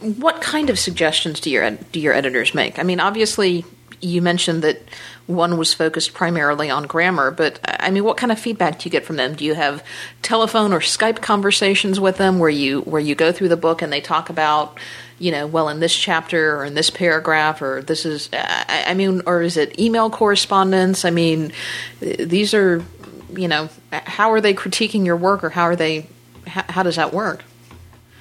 [0.00, 2.78] what kind of suggestions do your do your editors make?
[2.78, 3.64] I mean, obviously,
[4.00, 4.82] you mentioned that
[5.26, 8.90] one was focused primarily on grammar, but I mean, what kind of feedback do you
[8.90, 9.34] get from them?
[9.34, 9.84] Do you have
[10.22, 13.92] telephone or Skype conversations with them where you where you go through the book and
[13.92, 14.78] they talk about,
[15.18, 18.94] you know, well, in this chapter or in this paragraph or this is, I, I
[18.94, 21.04] mean, or is it email correspondence?
[21.04, 21.52] I mean,
[22.00, 22.84] these are,
[23.32, 26.08] you know, how are they critiquing your work or how are they,
[26.46, 27.44] how, how does that work?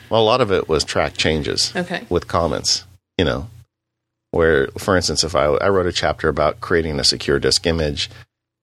[0.10, 2.06] Well, a lot of it was track changes Okay.
[2.10, 2.86] with comments,
[3.18, 3.48] you know,
[4.32, 8.10] where, for instance, if I, I wrote a chapter about creating a secure disk image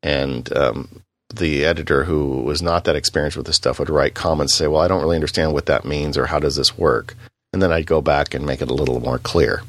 [0.03, 1.03] and um,
[1.33, 4.81] the editor who was not that experienced with this stuff would write comments, say, well,
[4.81, 7.15] I don't really understand what that means or how does this work?
[7.53, 9.63] And then I'd go back and make it a little more clear.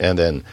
[0.00, 0.44] And then,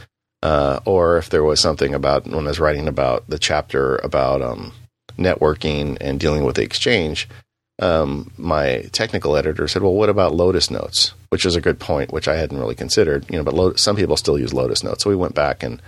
[0.43, 4.41] uh, or if there was something about when I was writing about the chapter about
[4.41, 4.73] um,
[5.17, 7.27] networking and dealing with the exchange,
[7.79, 12.11] um, my technical editor said, "Well, what about Lotus Notes?" Which is a good point,
[12.11, 13.25] which I hadn't really considered.
[13.29, 15.81] You know, but Lo- some people still use Lotus Notes, so we went back and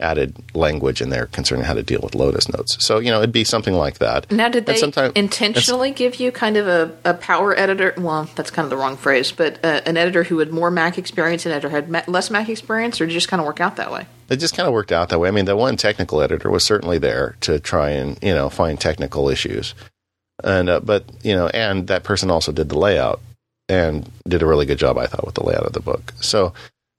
[0.00, 2.84] added language in there concerning how to deal with Lotus Notes.
[2.84, 4.30] So you know, it'd be something like that.
[4.30, 4.80] Now, did they
[5.14, 7.94] intentionally give you kind of a, a power editor?
[7.96, 10.98] Well, that's kind of the wrong phrase, but uh, an editor who had more Mac
[10.98, 13.40] experience and an editor who had ma- less Mac experience, or did it just kind
[13.40, 14.06] of work out that way?
[14.28, 15.28] it just kind of worked out that way.
[15.28, 18.80] I mean, the one technical editor was certainly there to try and you know find
[18.80, 19.74] technical issues,
[20.44, 23.20] and uh, but you know, and that person also did the layout
[23.68, 26.12] and did a really good job, I thought, with the layout of the book.
[26.20, 26.52] So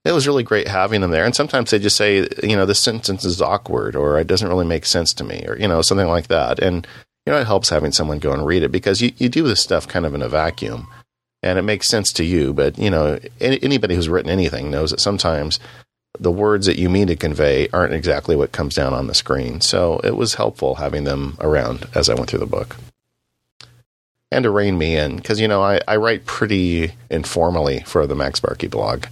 [0.06, 1.26] it was really great having them there.
[1.26, 4.66] And sometimes they just say, you know, this sentence is awkward, or it doesn't really
[4.66, 6.60] make sense to me, or you know, something like that.
[6.60, 6.88] And
[7.26, 9.62] you know, it helps having someone go and read it because you you do this
[9.62, 10.88] stuff kind of in a vacuum.
[11.42, 14.92] And it makes sense to you, but you know any, anybody who's written anything knows
[14.92, 15.60] that sometimes
[16.20, 19.62] the words that you mean to convey aren't exactly what comes down on the screen.
[19.62, 22.78] So it was helpful having them around as I went through the book.
[24.34, 28.16] And to rein me in, because, you know, I, I write pretty informally for the
[28.16, 29.06] MacSparky blog.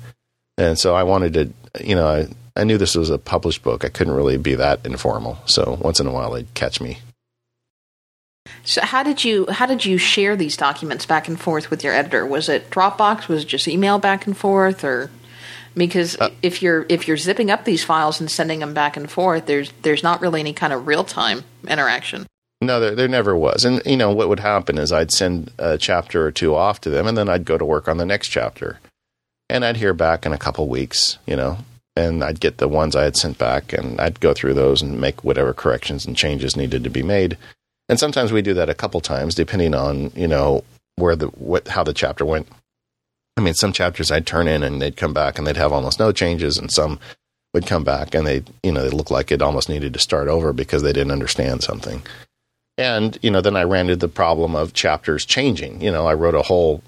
[0.57, 3.85] And so I wanted to, you know, I, I knew this was a published book.
[3.85, 5.37] I couldn't really be that informal.
[5.45, 6.99] So once in a while they'd catch me.
[8.63, 11.93] So, how did you how did you share these documents back and forth with your
[11.93, 12.25] editor?
[12.25, 13.27] Was it Dropbox?
[13.27, 15.09] Was it just email back and forth, or
[15.75, 19.09] because uh, if you're if you're zipping up these files and sending them back and
[19.09, 22.25] forth, there's there's not really any kind of real time interaction.
[22.61, 23.65] No, there, there never was.
[23.65, 26.91] And, you know, what would happen is I'd send a chapter or two off to
[26.91, 28.79] them, and then I'd go to work on the next chapter.
[29.49, 31.57] And I'd hear back in a couple weeks, you know,
[31.95, 35.01] and I'd get the ones I had sent back, and I'd go through those and
[35.01, 37.35] make whatever corrections and changes needed to be made.
[37.89, 40.63] And sometimes we do that a couple times, depending on, you know,
[40.97, 42.47] where the, what, how the chapter went.
[43.37, 45.99] I mean, some chapters I'd turn in and they'd come back and they'd have almost
[45.99, 46.99] no changes, and some
[47.53, 50.27] would come back and they, you know, they look like it almost needed to start
[50.27, 52.01] over because they didn't understand something.
[52.81, 55.81] And, you know, then I ran into the problem of chapters changing.
[55.81, 56.81] You know, I wrote a whole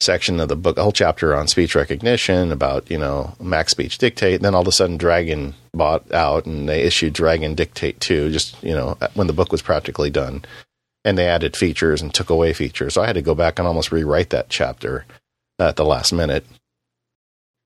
[0.00, 4.36] section of the book, a whole chapter on speech recognition about, you know, MacSpeech Dictate.
[4.36, 8.30] And then all of a sudden Dragon bought out and they issued Dragon Dictate 2,
[8.30, 10.44] just, you know, when the book was practically done.
[11.04, 12.94] And they added features and took away features.
[12.94, 15.06] So I had to go back and almost rewrite that chapter
[15.58, 16.44] at the last minute.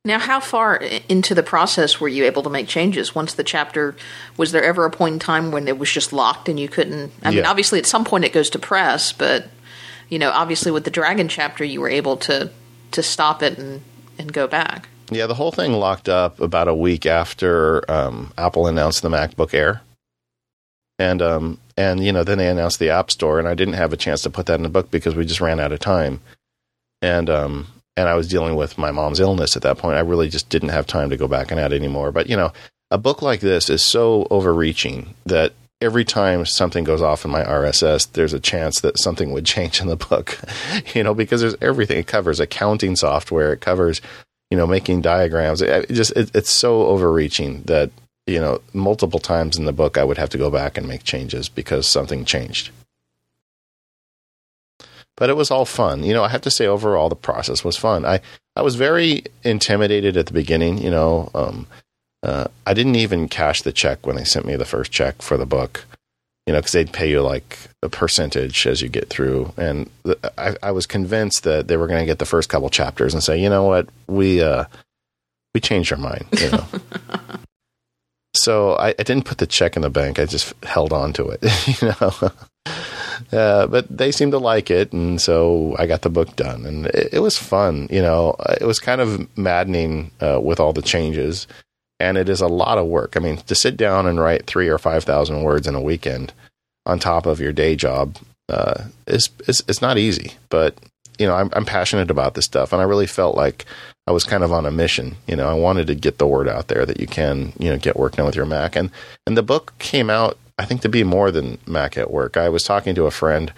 [0.04, 0.76] Now, how far
[1.08, 3.94] into the process were you able to make changes once the chapter?
[4.36, 7.12] Was there ever a point in time when it was just locked and you couldn't?
[7.22, 9.46] I mean, obviously, at some point it goes to press, but
[10.08, 12.50] you know, obviously with the Dragon chapter, you were able to
[12.90, 13.82] to stop it and
[14.18, 14.88] and go back.
[15.12, 19.54] Yeah, the whole thing locked up about a week after um, Apple announced the MacBook
[19.54, 19.82] Air,
[20.98, 23.92] and um, and you know then they announced the App Store, and I didn't have
[23.92, 26.20] a chance to put that in the book because we just ran out of time,
[27.00, 29.96] and um, and I was dealing with my mom's illness at that point.
[29.96, 32.12] I really just didn't have time to go back and add anymore.
[32.12, 32.52] But you know,
[32.90, 37.42] a book like this is so overreaching that every time something goes off in my
[37.42, 40.38] RSS, there's a chance that something would change in the book,
[40.94, 41.98] you know, because there's everything.
[41.98, 44.00] It covers accounting software, it covers,
[44.50, 45.60] you know, making diagrams.
[45.60, 47.90] It, it just it, it's so overreaching that
[48.26, 51.02] you know multiple times in the book I would have to go back and make
[51.02, 52.70] changes because something changed.
[55.22, 56.02] But it was all fun.
[56.02, 58.04] You know, I have to say overall the process was fun.
[58.04, 58.18] I
[58.56, 60.78] I was very intimidated at the beginning.
[60.78, 61.68] You know, um,
[62.24, 65.36] uh, I didn't even cash the check when they sent me the first check for
[65.36, 65.84] the book.
[66.48, 69.52] you know, because they'd pay you like a percentage as you get through.
[69.56, 72.68] And the, I, I was convinced that they were going to get the first couple
[72.68, 74.64] chapters and say, you know what, we uh,
[75.54, 76.26] we changed our mind.
[76.32, 76.66] You know.
[78.34, 80.18] so I, I, didn't put the check in the bank.
[80.18, 81.44] I just held on to it.
[81.80, 82.32] you know.
[83.32, 86.86] Uh, but they seemed to like it, and so I got the book done, and
[86.86, 87.88] it, it was fun.
[87.90, 91.46] You know, it was kind of maddening uh, with all the changes,
[91.98, 93.16] and it is a lot of work.
[93.16, 96.32] I mean, to sit down and write three or five thousand words in a weekend
[96.84, 100.32] on top of your day job uh, is, is it's not easy.
[100.50, 100.76] But
[101.18, 103.64] you know, I'm, I'm passionate about this stuff, and I really felt like
[104.06, 105.16] I was kind of on a mission.
[105.26, 107.78] You know, I wanted to get the word out there that you can, you know,
[107.78, 108.90] get work done with your Mac, and
[109.26, 112.36] and the book came out, I think, to be more than Mac at work.
[112.36, 113.52] I was talking to a friend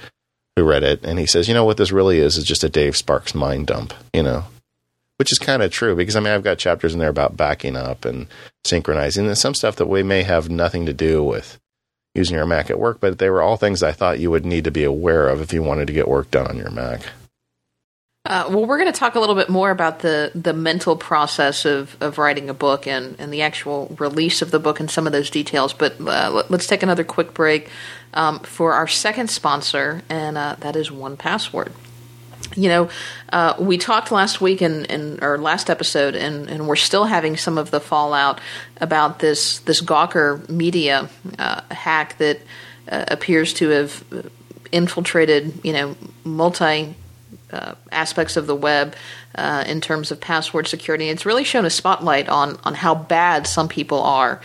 [0.56, 2.68] who read it, and he says, you know, what this really is is just a
[2.68, 3.92] Dave Sparks mind dump.
[4.12, 4.44] You know,
[5.18, 7.76] which is kind of true because I mean I've got chapters in there about backing
[7.76, 8.26] up and
[8.64, 11.58] synchronizing and some stuff that we may have nothing to do with
[12.14, 14.64] using your Mac at work, but they were all things I thought you would need
[14.64, 17.00] to be aware of if you wanted to get work done on your Mac.
[18.26, 21.66] Uh, well, we're going to talk a little bit more about the, the mental process
[21.66, 25.06] of, of writing a book and, and the actual release of the book and some
[25.06, 25.74] of those details.
[25.74, 27.68] But uh, let's take another quick break
[28.14, 31.72] um, for our second sponsor, and uh, that is 1Password
[32.56, 32.88] you know,
[33.32, 37.36] uh, we talked last week in, in our last episode, and, and we're still having
[37.36, 38.40] some of the fallout
[38.80, 41.08] about this this Gawker media
[41.38, 42.40] uh, hack that
[42.88, 44.04] uh, appears to have
[44.70, 46.94] infiltrated, you know, multi
[47.52, 48.94] uh, aspects of the web
[49.34, 51.08] uh, in terms of password security.
[51.08, 54.40] It's really shown a spotlight on on how bad some people are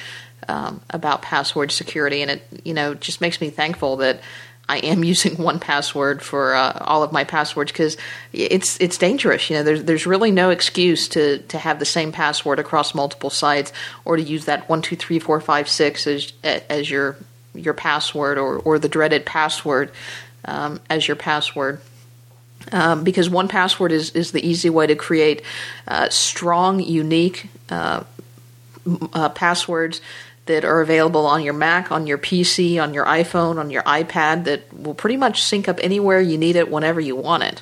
[0.48, 4.22] um, about password security, and it you know just makes me thankful that
[4.70, 7.98] I am using 1Password for uh, all of my passwords because
[8.32, 9.50] it's it's dangerous.
[9.50, 13.32] You know, there's there's really no excuse to to have the same password across multiple
[13.32, 13.74] sites
[14.06, 17.18] or to use that one two three four five six as as your
[17.54, 19.92] your password or or the dreaded password
[20.46, 21.82] um, as your password.
[22.72, 25.42] Um, because 1Password is, is the easy way to create
[25.88, 28.04] uh, strong, unique uh,
[29.14, 30.02] uh, passwords
[30.46, 34.46] that are available on your Mac, on your PC, on your iPhone, on your iPad
[34.46, 37.62] that will pretty much sync up anywhere you need it whenever you want it.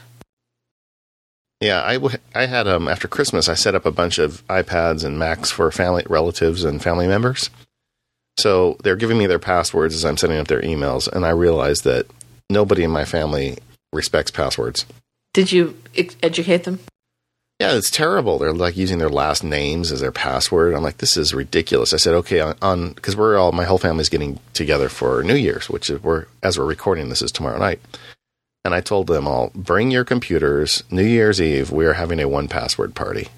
[1.60, 5.04] Yeah, I, w- I had um after Christmas I set up a bunch of iPads
[5.04, 7.50] and Macs for family relatives and family members.
[8.39, 11.84] So they're giving me their passwords as I'm setting up their emails, and I realized
[11.86, 12.06] that
[12.50, 13.58] nobody in my family
[13.93, 14.86] respects passwords.
[15.34, 15.78] Did you
[16.23, 16.80] educate them?
[17.60, 18.38] Yeah, it's terrible.
[18.38, 20.76] They're like using their last names as their password.
[20.76, 21.91] I'm like, this is ridiculous.
[21.91, 25.67] I said, okay, on because we're all my whole family's getting together for New Year's,
[25.67, 27.80] which is we're as we're recording this is tomorrow night.
[28.63, 30.84] And I told them all, bring your computers.
[30.91, 33.30] New Year's Eve, we are having a 1Password party,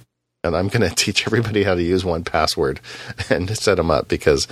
[0.43, 2.79] and I'm going to teach everybody how to use 1Password
[3.29, 4.47] and set them up because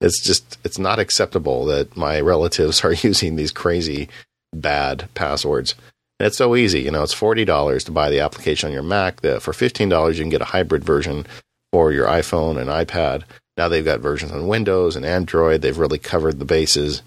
[0.00, 4.08] it's just it's not acceptable that my relatives are using these crazy
[4.52, 5.74] bad passwords.
[6.18, 6.82] And it's so easy.
[6.82, 9.20] You know, it's $40 to buy the application on your Mac.
[9.20, 11.26] The, for $15, you can get a hybrid version
[11.72, 13.24] for your iPhone and iPad.
[13.56, 15.62] Now they've got versions on Windows and Android.
[15.62, 17.02] They've really covered the bases.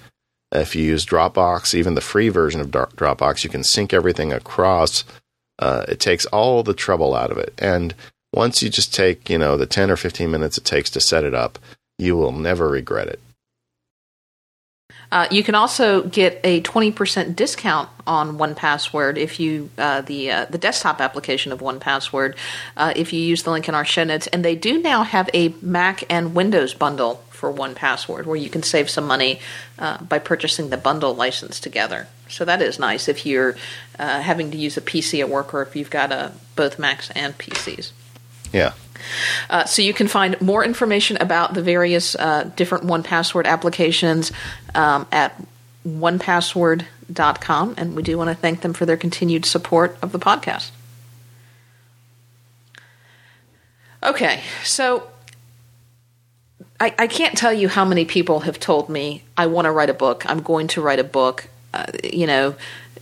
[0.52, 5.04] If you use Dropbox, even the free version of Dropbox, you can sync everything across.
[5.60, 7.54] Uh, it takes all the trouble out of it.
[7.58, 7.96] And
[8.34, 11.24] once you just take, you know, the 10 or 15 minutes it takes to set
[11.24, 11.58] it up,
[11.98, 13.20] you will never regret it.
[15.16, 20.46] Uh, you can also get a 20% discount on 1Password if you uh, the uh,
[20.50, 22.36] the desktop application of 1Password
[22.76, 24.28] uh, if you use the link in our show notes.
[24.28, 28.62] And they do now have a Mac and Windows bundle for 1Password where you can
[28.62, 29.40] save some money
[29.80, 32.08] uh, by purchasing the bundle license together.
[32.28, 33.56] So that is nice if you're
[33.98, 37.38] uh, having to use a PC at work or if you've got both Macs and
[37.38, 37.94] PCs
[38.52, 38.74] yeah
[39.50, 44.32] uh, so you can find more information about the various uh, different 1Password applications
[44.74, 45.42] um, at
[45.88, 50.72] onepassword.com, and we do want to thank them for their continued support of the podcast.
[54.04, 55.08] Okay, so
[56.80, 59.90] I, I can't tell you how many people have told me, I want to write
[59.90, 61.48] a book, I'm going to write a book.
[61.74, 62.56] Uh, you know,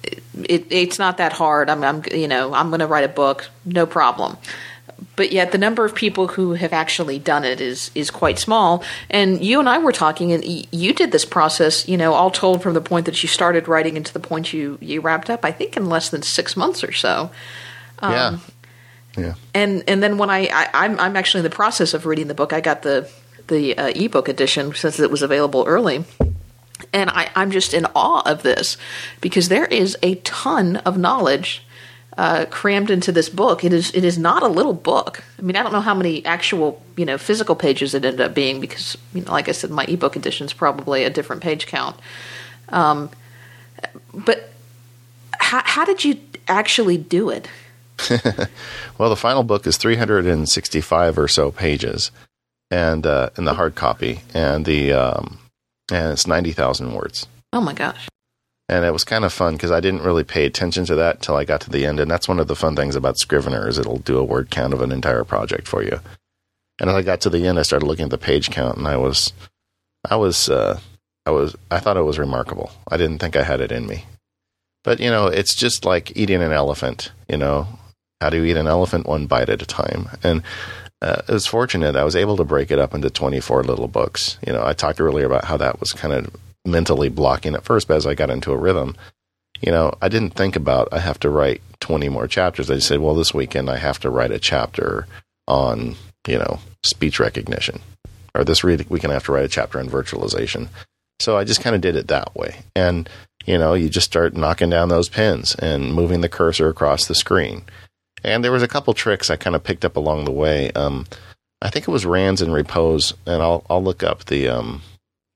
[0.04, 1.70] it, it's not that hard.
[1.70, 4.38] I'm, I'm you know, I'm going to write a book, no problem
[5.16, 8.84] but yet the number of people who have actually done it is is quite small.
[9.10, 12.62] And you and I were talking, and you did this process, you know, all told
[12.62, 15.46] from the point that you started writing into the point you you wrapped up.
[15.46, 17.32] I think in less than six months or so.
[18.00, 18.38] Um, yeah.
[19.18, 19.34] Yeah.
[19.54, 22.28] And and then when I, I am I'm, I'm actually in the process of reading
[22.28, 22.54] the book.
[22.54, 23.10] I got the
[23.48, 26.06] the uh, ebook edition since it was available early.
[26.92, 28.78] And I, I'm just in awe of this
[29.22, 31.64] because there is a ton of knowledge
[32.18, 33.64] uh, crammed into this book.
[33.64, 35.24] It is it is not a little book.
[35.40, 38.34] I mean, I don't know how many actual you know physical pages it ended up
[38.34, 41.68] being because you know, like I said, my ebook edition is probably a different page
[41.68, 41.96] count.
[42.70, 43.10] Um,
[44.14, 44.52] but
[45.40, 47.48] how, how did you actually do it?
[48.98, 52.12] well, the final book is 365 or so pages,
[52.72, 55.40] and uh, in the hard copy, and the um,
[55.92, 57.28] and it's 90,000 words.
[57.52, 58.08] Oh my gosh!
[58.74, 61.36] And it was kind of fun because I didn't really pay attention to that until
[61.36, 62.00] I got to the end.
[62.00, 64.74] And that's one of the fun things about Scrivener is it'll do a word count
[64.74, 66.00] of an entire project for you.
[66.80, 68.88] And as I got to the end, I started looking at the page count, and
[68.88, 69.32] I was,
[70.10, 70.80] I was, uh,
[71.28, 72.72] I was, I thought it was remarkable.
[72.88, 74.06] I didn't think I had it in me,
[74.84, 77.12] but you know, it's just like eating an elephant.
[77.30, 77.68] You know,
[78.22, 80.10] how do you eat an elephant one bite at a time?
[80.24, 80.42] And
[81.00, 84.40] uh, it was fortunate I was able to break it up into 24 little books.
[84.48, 86.36] You know, I talked earlier about how that was kind of
[86.66, 88.96] mentally blocking at first, but as I got into a rhythm,
[89.62, 92.70] you know, I didn't think about I have to write 20 more chapters.
[92.70, 95.08] I just said, well, this weekend I have to write a chapter
[95.48, 95.96] on,
[96.28, 97.80] you know, speech recognition.
[98.36, 100.68] Or this weekend I have to write a chapter on virtualization.
[101.22, 102.58] So I just kind of did it that way.
[102.76, 103.08] And,
[103.46, 107.16] you know, you just start knocking down those pins and moving the cursor across the
[107.16, 107.64] screen.
[108.24, 110.72] And there was a couple tricks I kind of picked up along the way.
[110.72, 111.06] Um,
[111.62, 114.82] I think it was Rands in Repose, and I'll I'll look up the um,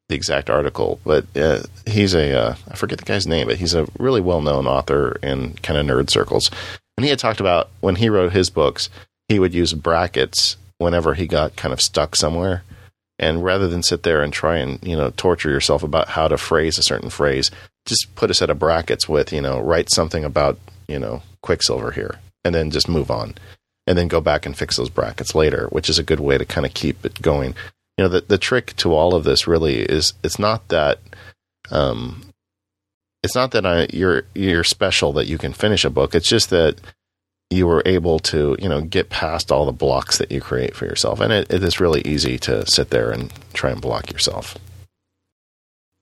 [0.09, 3.73] the exact article, but uh, he's a uh, I forget the guy's name, but he's
[3.73, 6.49] a really well known author in kind of nerd circles.
[6.95, 8.89] And he had talked about when he wrote his books,
[9.27, 12.63] he would use brackets whenever he got kind of stuck somewhere.
[13.19, 16.37] And rather than sit there and try and you know torture yourself about how to
[16.37, 17.51] phrase a certain phrase,
[17.85, 21.91] just put a set of brackets with you know write something about you know Quicksilver
[21.91, 23.35] here, and then just move on
[23.87, 26.45] and then go back and fix those brackets later, which is a good way to
[26.45, 27.55] kind of keep it going
[27.97, 30.99] you know the the trick to all of this really is it's not that
[31.71, 32.27] um
[33.23, 36.15] it's not that I, you're you're special that you can finish a book.
[36.15, 36.79] It's just that
[37.49, 40.85] you were able to you know get past all the blocks that you create for
[40.85, 44.57] yourself, and it, it is really easy to sit there and try and block yourself.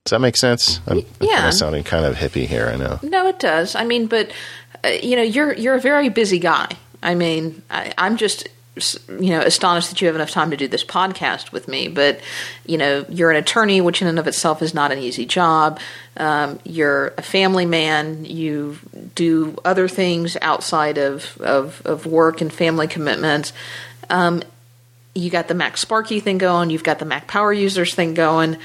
[0.06, 0.82] Does that make sense?
[0.86, 2.68] I'm, yeah, I'm kind of sounding kind of hippie here.
[2.68, 3.00] I know.
[3.02, 3.76] No, it does.
[3.76, 4.32] I mean, but
[4.84, 6.70] uh, you know, you're you're a very busy guy.
[7.02, 8.48] I mean, I, I'm just
[9.08, 12.20] you know astonished that you have enough time to do this podcast with me but
[12.66, 15.80] you know you're an attorney which in and of itself is not an easy job.
[16.18, 18.26] Um, you're a family man.
[18.26, 18.78] You
[19.16, 23.54] do other things outside of, of, of work and family commitments.
[24.10, 24.42] Um,
[25.14, 26.70] you got the MacSparky thing going.
[26.70, 28.58] You've got the mac power users thing going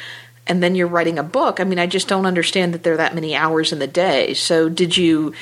[0.50, 1.60] and then you're writing a book.
[1.60, 4.34] I mean, I just don't understand that there are that many hours in the day.
[4.34, 5.32] So, did you,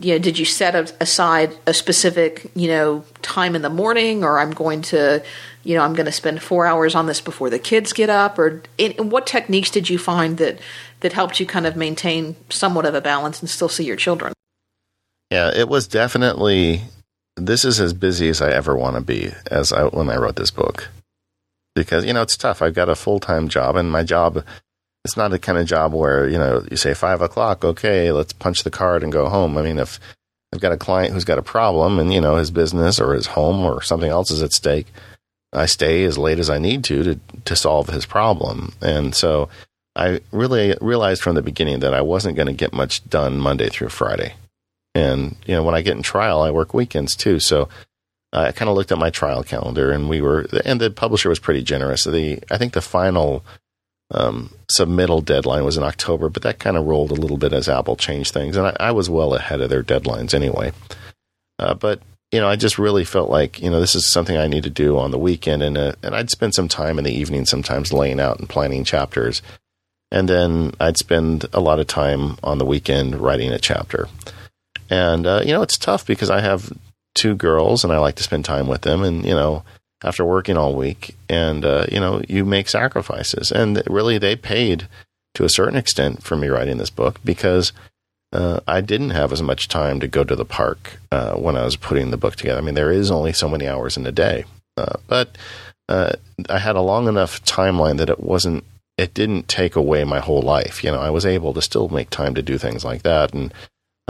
[0.00, 4.38] you know, did you set aside a specific, you know, time in the morning, or
[4.38, 5.22] I'm going to,
[5.64, 8.38] you know, I'm going to spend four hours on this before the kids get up,
[8.38, 8.62] or
[8.96, 10.58] what techniques did you find that
[11.00, 14.32] that helped you kind of maintain somewhat of a balance and still see your children?
[15.30, 16.80] Yeah, it was definitely.
[17.36, 20.36] This is as busy as I ever want to be as I when I wrote
[20.36, 20.88] this book
[21.74, 22.62] because you know it's tough.
[22.62, 24.44] I've got a full time job, and my job
[25.04, 28.32] it's not a kind of job where you know you say five o'clock, okay, let's
[28.32, 29.58] punch the card and go home.
[29.58, 30.00] I mean, if
[30.52, 33.26] I've got a client who's got a problem, and you know his business or his
[33.26, 34.86] home or something else is at stake,
[35.52, 39.48] I stay as late as I need to to to solve his problem, and so.
[39.96, 43.68] I really realized from the beginning that I wasn't going to get much done Monday
[43.68, 44.34] through Friday.
[44.92, 47.38] And, you know, when I get in trial, I work weekends too.
[47.38, 47.68] So
[48.34, 51.38] I kind of looked at my trial calendar, and we were, and the publisher was
[51.38, 52.04] pretty generous.
[52.04, 53.44] The I think the final
[54.10, 57.68] um, submittal deadline was in October, but that kind of rolled a little bit as
[57.68, 60.72] Apple changed things, and I, I was well ahead of their deadlines anyway.
[61.58, 62.00] Uh, but
[62.32, 64.70] you know, I just really felt like you know this is something I need to
[64.70, 67.92] do on the weekend, and uh, and I'd spend some time in the evening sometimes
[67.92, 69.42] laying out and planning chapters,
[70.10, 74.08] and then I'd spend a lot of time on the weekend writing a chapter.
[74.90, 76.72] And uh, you know, it's tough because I have
[77.14, 79.02] two girls and I like to spend time with them.
[79.02, 79.62] And, you know,
[80.02, 83.50] after working all week and, uh, you know, you make sacrifices.
[83.50, 84.88] And really, they paid
[85.34, 87.72] to a certain extent for me writing this book because
[88.32, 91.64] uh, I didn't have as much time to go to the park uh, when I
[91.64, 92.58] was putting the book together.
[92.58, 94.44] I mean, there is only so many hours in a day.
[94.76, 95.38] Uh, but
[95.88, 96.12] uh,
[96.50, 98.64] I had a long enough timeline that it wasn't,
[98.98, 100.82] it didn't take away my whole life.
[100.82, 103.32] You know, I was able to still make time to do things like that.
[103.32, 103.54] And,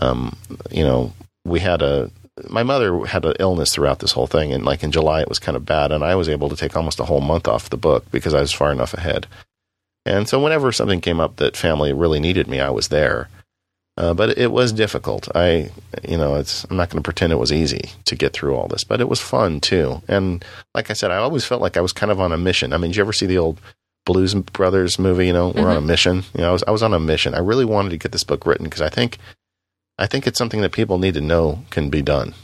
[0.00, 0.36] um,
[0.70, 1.12] you know,
[1.44, 2.10] we had a,
[2.48, 5.38] my mother had an illness throughout this whole thing, and like in July it was
[5.38, 7.76] kind of bad, and I was able to take almost a whole month off the
[7.76, 9.26] book because I was far enough ahead.
[10.06, 13.28] And so whenever something came up that family really needed me, I was there.
[13.96, 15.28] Uh, but it was difficult.
[15.36, 15.70] I,
[16.06, 18.66] you know, it's I'm not going to pretend it was easy to get through all
[18.66, 20.02] this, but it was fun too.
[20.08, 22.72] And like I said, I always felt like I was kind of on a mission.
[22.72, 23.60] I mean, did you ever see the old
[24.04, 25.28] Blues Brothers movie?
[25.28, 25.66] You know, we're mm-hmm.
[25.66, 25.86] on a mm-hmm.
[25.86, 26.16] mission.
[26.34, 27.34] You know, I was I was on a mission.
[27.34, 29.18] I really wanted to get this book written because I think
[29.98, 32.34] I think it's something that people need to know can be done.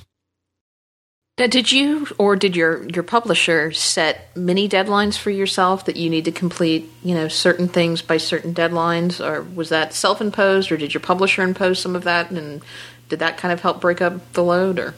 [1.38, 6.10] Now, did you or did your your publisher set many deadlines for yourself that you
[6.10, 10.70] need to complete, you know, certain things by certain deadlines, or was that self imposed,
[10.70, 12.62] or did your publisher impose some of that, and
[13.08, 14.94] did that kind of help break up the load, or?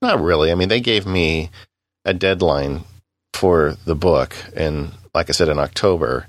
[0.00, 0.50] Not really.
[0.50, 1.50] I mean, they gave me
[2.06, 2.84] a deadline
[3.34, 6.26] for the book, and like I said, in October,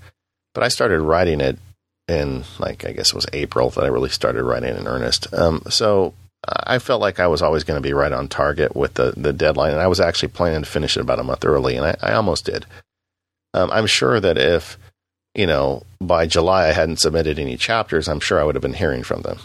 [0.53, 1.57] but I started writing it
[2.07, 5.33] in like I guess it was April that I really started writing in earnest.
[5.33, 6.13] Um, so
[6.47, 9.33] I felt like I was always going to be right on target with the, the
[9.33, 11.97] deadline, and I was actually planning to finish it about a month early, and I,
[12.01, 12.65] I almost did.
[13.53, 14.77] Um, I'm sure that if,
[15.35, 18.73] you know, by July I hadn't submitted any chapters, I'm sure I would have been
[18.73, 19.39] hearing from them.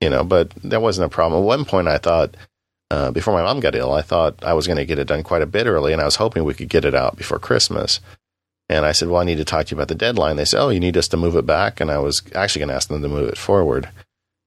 [0.00, 1.42] You know, but that wasn't a problem.
[1.42, 2.36] At one point, I thought,
[2.90, 5.22] uh, before my mom got ill, I thought I was going to get it done
[5.22, 8.00] quite a bit early, and I was hoping we could get it out before Christmas.
[8.70, 10.36] And I said, Well, I need to talk to you about the deadline.
[10.36, 11.80] They said, Oh, you need us to move it back?
[11.80, 13.90] And I was actually going to ask them to move it forward.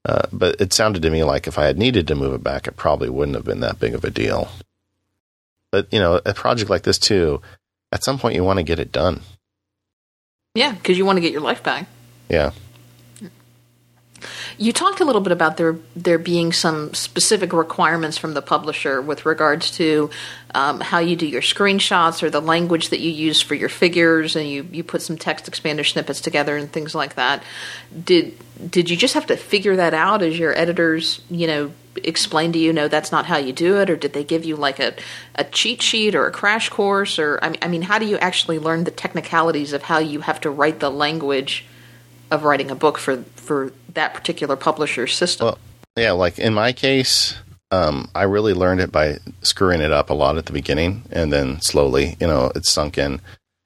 [0.06, 2.66] Uh, but it sounded to me like if I had needed to move it back,
[2.66, 4.48] it probably wouldn't have been that big of a deal.
[5.72, 7.42] But, you know, a project like this, too,
[7.92, 9.22] at some point you want to get it done.
[10.56, 11.88] Yeah, because you want to get your life back.
[12.30, 12.52] Yeah.
[14.58, 19.02] You talked a little bit about there there being some specific requirements from the publisher
[19.02, 20.10] with regards to
[20.56, 24.36] um, how you do your screenshots or the language that you use for your figures,
[24.36, 27.44] and you, you put some TextExpander snippets together and things like that.
[28.04, 28.38] Did
[28.70, 32.60] did you just have to figure that out as your editors, you know, explain to
[32.60, 34.94] you, no, that's not how you do it, or did they give you like a,
[35.36, 38.18] a cheat sheet or a crash course, or I mean, I mean, how do you
[38.18, 41.66] actually learn the technicalities of how you have to write the language
[42.34, 45.46] of writing a book for for that particular publisher's system.
[45.46, 45.58] Well,
[45.96, 47.36] yeah, like in my case,
[47.74, 51.34] um, I really learned it by screwing it up a lot at the beginning, and
[51.34, 53.14] then slowly, you know, it's sunk in.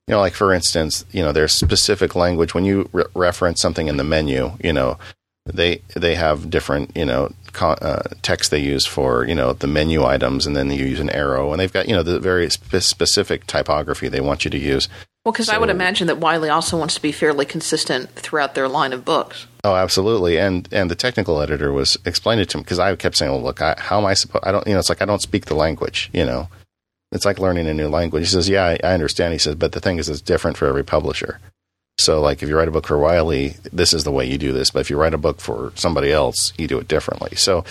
[0.07, 3.87] You know, like for instance, you know, there's specific language when you re- reference something
[3.87, 4.53] in the menu.
[4.63, 4.97] You know,
[5.45, 9.67] they they have different you know con- uh, text they use for you know the
[9.67, 12.49] menu items, and then you use an arrow, and they've got you know the very
[12.49, 14.87] spe- specific typography they want you to use.
[15.25, 18.55] Well, because so, I would imagine that Wiley also wants to be fairly consistent throughout
[18.55, 19.47] their line of books.
[19.68, 20.38] Oh, absolutely.
[20.39, 23.43] And and the technical editor was explaining it to him because I kept saying, "Well,
[23.43, 24.45] look, I, how am I supposed?
[24.45, 26.09] I don't, you know, it's like I don't speak the language.
[26.13, 26.47] You know,
[27.11, 29.74] it's like learning a new language." He says, "Yeah, I, I understand." He says, "But
[29.74, 31.41] the thing is, it's different for every publisher.
[31.99, 34.53] So, like, if you write a book for Wiley, this is the way you do
[34.53, 34.72] this.
[34.72, 37.65] But if you write a book for somebody else, you do it differently." So.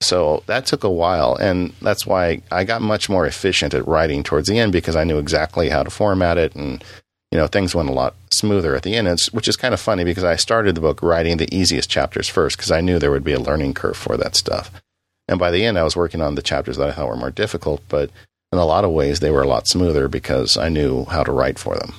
[0.00, 4.22] So that took a while, and that's why I got much more efficient at writing
[4.22, 6.84] towards the end because I knew exactly how to format it and
[7.30, 9.80] you know, things went a lot smoother at the end, it's, which is kind of
[9.80, 13.10] funny because I started the book writing the easiest chapters first because I knew there
[13.10, 14.70] would be a learning curve for that stuff.
[15.28, 17.30] And by the end, I was working on the chapters that I thought were more
[17.30, 18.10] difficult, but
[18.50, 21.32] in a lot of ways, they were a lot smoother because I knew how to
[21.32, 21.92] write for them.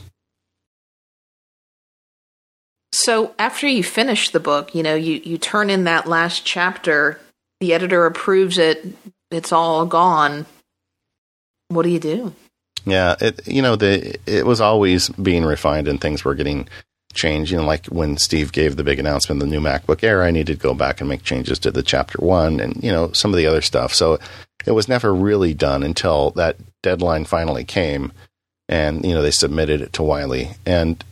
[2.91, 7.19] So after you finish the book, you know, you, you turn in that last chapter,
[7.59, 8.83] the editor approves it,
[9.29, 10.47] it's all gone.
[11.67, 12.33] What do you do?
[12.85, 16.67] Yeah, it you know the it was always being refined and things were getting
[17.13, 17.51] changed.
[17.51, 20.59] You know, like when Steve gave the big announcement, the new MacBook Air, I needed
[20.59, 23.37] to go back and make changes to the chapter one and you know some of
[23.37, 23.93] the other stuff.
[23.93, 24.19] So
[24.65, 28.11] it was never really done until that deadline finally came,
[28.67, 31.03] and you know they submitted it to Wiley, and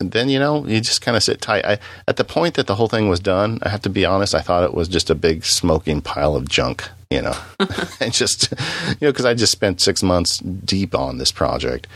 [0.00, 1.64] then you know you just kind of sit tight.
[1.64, 4.34] I, at the point that the whole thing was done, I have to be honest.
[4.34, 7.36] I thought it was just a big smoking pile of junk, you know,
[8.00, 11.86] and just you know because I just spent six months deep on this project.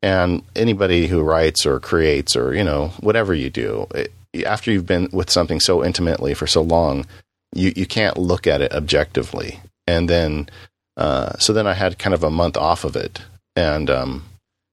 [0.00, 4.12] And anybody who writes or creates or you know whatever you do, it,
[4.46, 7.06] after you've been with something so intimately for so long,
[7.52, 9.60] you you can't look at it objectively.
[9.88, 10.48] And then
[10.96, 13.20] uh, so then I had kind of a month off of it,
[13.56, 14.24] and um,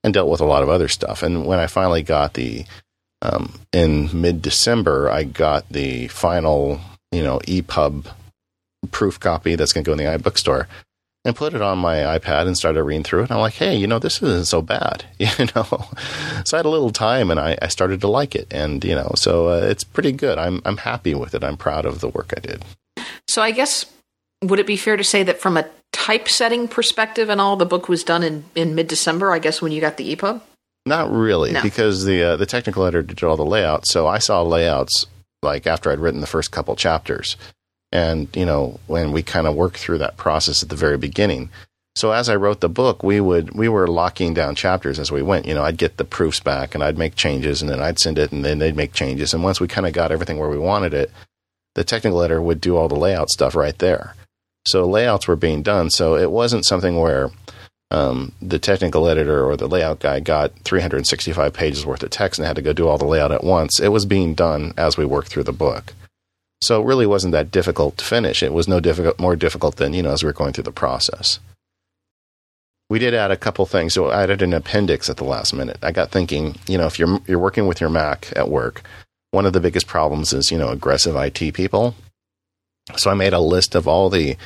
[0.06, 1.24] and dealt with a lot of other stuff.
[1.24, 2.64] And when I finally got the
[3.22, 6.80] um, in mid December, I got the final
[7.10, 8.06] you know EPUB
[8.92, 10.68] proof copy that's going to go in the iBookstore
[11.24, 13.24] and put it on my iPad and started reading through it.
[13.24, 15.26] And I'm like, hey, you know, this isn't so bad, you
[15.56, 15.88] know.
[16.44, 18.94] so I had a little time and I, I started to like it, and you
[18.94, 20.38] know, so uh, it's pretty good.
[20.38, 21.42] I'm I'm happy with it.
[21.42, 22.64] I'm proud of the work I did.
[23.26, 23.86] So I guess
[24.42, 27.88] would it be fair to say that from a typesetting perspective and all, the book
[27.88, 30.40] was done in, in mid December, I guess, when you got the EPUB?
[30.84, 31.62] Not really, no.
[31.62, 33.90] because the uh, the technical editor did all the layouts.
[33.90, 35.06] So I saw layouts
[35.42, 37.36] like after I'd written the first couple chapters,
[37.90, 41.50] and you know when we kind of worked through that process at the very beginning.
[41.96, 45.22] So as I wrote the book, we would we were locking down chapters as we
[45.22, 45.46] went.
[45.46, 48.16] You know, I'd get the proofs back and I'd make changes, and then I'd send
[48.16, 49.34] it, and then they'd make changes.
[49.34, 51.10] And once we kind of got everything where we wanted it,
[51.74, 54.14] the technical editor would do all the layout stuff right there.
[54.66, 55.90] So layouts were being done.
[55.90, 57.30] So it wasn't something where
[57.90, 62.46] um, the technical editor or the layout guy got 365 pages worth of text and
[62.46, 63.78] had to go do all the layout at once.
[63.78, 65.94] It was being done as we worked through the book.
[66.62, 68.42] So it really wasn't that difficult to finish.
[68.42, 70.72] It was no difficult, more difficult than, you know, as we were going through the
[70.72, 71.38] process.
[72.88, 73.94] We did add a couple things.
[73.94, 75.78] So I added an appendix at the last minute.
[75.82, 78.82] I got thinking, you know, if you're, you're working with your Mac at work,
[79.32, 81.94] one of the biggest problems is, you know, aggressive IT people.
[82.96, 84.36] So I made a list of all the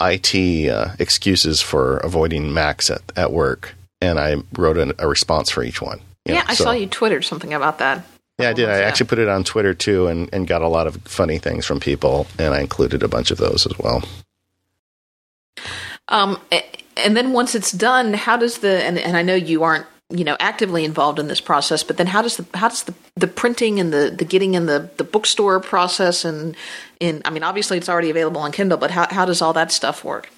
[0.00, 5.50] IT uh, excuses for avoiding Macs at, at work, and I wrote an, a response
[5.50, 6.00] for each one.
[6.24, 6.64] yeah, know, I so.
[6.64, 8.04] saw you twittered something about that.
[8.38, 8.68] Yeah, I did.
[8.70, 11.66] I actually put it on Twitter too, and, and got a lot of funny things
[11.66, 14.02] from people, and I included a bunch of those as well.
[16.08, 16.40] Um,
[16.96, 20.24] and then once it's done, how does the and, and I know you aren't you
[20.24, 23.26] know actively involved in this process, but then how does the how does the, the
[23.26, 26.56] printing and the, the getting in the, the bookstore process and
[26.98, 29.72] in I mean obviously it's already available on Kindle, but how how does all that
[29.72, 30.28] stuff work?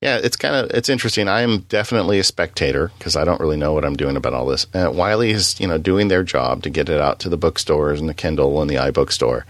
[0.00, 1.28] Yeah, it's kind of it's interesting.
[1.28, 4.46] I am definitely a spectator because I don't really know what I'm doing about all
[4.46, 4.66] this.
[4.74, 8.00] Uh, Wiley is you know doing their job to get it out to the bookstores
[8.00, 9.44] and the Kindle and the iBookstore,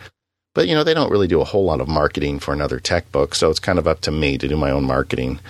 [0.54, 3.10] but you know they don't really do a whole lot of marketing for another tech
[3.10, 5.40] book, so it's kind of up to me to do my own marketing.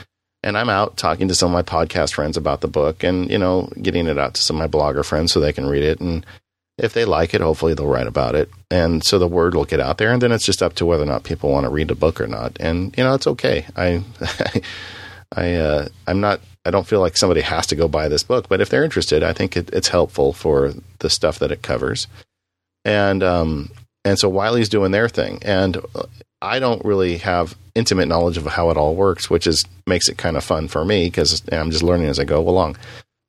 [0.45, 3.39] And I'm out talking to some of my podcast friends about the book, and you
[3.39, 6.01] know getting it out to some of my blogger friends so they can read it
[6.01, 6.25] and
[6.77, 8.51] if they like it, hopefully they'll write about it.
[8.71, 10.13] And so the word will get out there.
[10.13, 12.21] And then it's just up to whether or not people want to read the book
[12.21, 12.57] or not.
[12.59, 13.65] And, you know, it's okay.
[13.77, 14.03] I,
[15.37, 16.41] I uh, I'm not.
[16.67, 19.23] I don't feel like somebody has to go buy this book, but if they're interested,
[19.23, 22.07] I think it, it's helpful for the stuff that it covers.
[22.87, 23.71] And um,
[24.03, 25.77] and so Wiley's doing their thing, and
[26.43, 30.19] I don't really have intimate knowledge of how it all works, which is makes it
[30.19, 32.77] kind of fun for me because I'm just learning as I go along.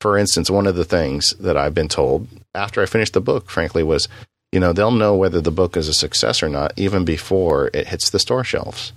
[0.01, 3.49] For instance, one of the things that I've been told after I finished the book,
[3.49, 4.07] frankly, was
[4.51, 7.87] you know they'll know whether the book is a success or not even before it
[7.87, 8.93] hits the store shelves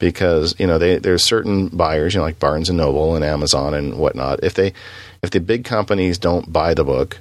[0.00, 3.74] because you know they, there's certain buyers, you know, like Barnes and Noble and Amazon
[3.74, 4.42] and whatnot.
[4.42, 4.72] If they
[5.22, 7.20] if the big companies don't buy the book,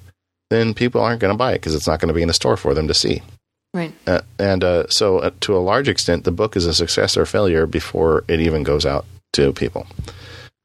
[0.49, 2.33] then people aren't going to buy it because it's not going to be in the
[2.33, 3.21] store for them to see.
[3.73, 3.93] Right.
[4.07, 7.25] Uh, and uh, so, uh, to a large extent, the book is a success or
[7.25, 9.85] failure before it even goes out to people,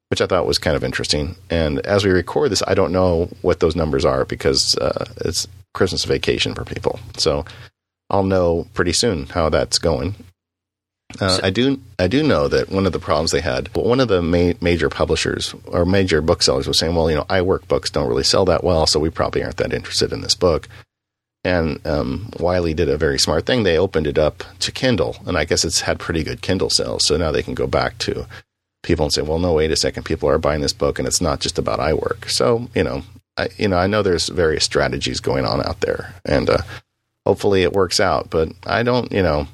[0.09, 1.37] which I thought was kind of interesting.
[1.51, 5.47] And as we record this, I don't know what those numbers are because uh, it's
[5.75, 6.99] Christmas vacation for people.
[7.19, 7.45] So
[8.09, 10.15] I'll know pretty soon how that's going.
[11.21, 11.81] Uh, I do.
[11.99, 14.89] I do know that one of the problems they had, one of the ma- major
[14.89, 18.65] publishers or major booksellers was saying, "Well, you know, iWork books don't really sell that
[18.65, 20.69] well, so we probably aren't that interested in this book."
[21.45, 23.63] And um, Wiley did a very smart thing.
[23.63, 27.05] They opened it up to Kindle, and I guess it's had pretty good Kindle sales.
[27.05, 28.27] So now they can go back to
[28.83, 31.21] people and say, "Well, no, wait a second, people are buying this book, and it's
[31.21, 33.03] not just about iWork." So you know,
[33.37, 36.63] I, you know, I know there's various strategies going on out there, and uh,
[37.27, 38.31] hopefully it works out.
[38.31, 39.47] But I don't, you know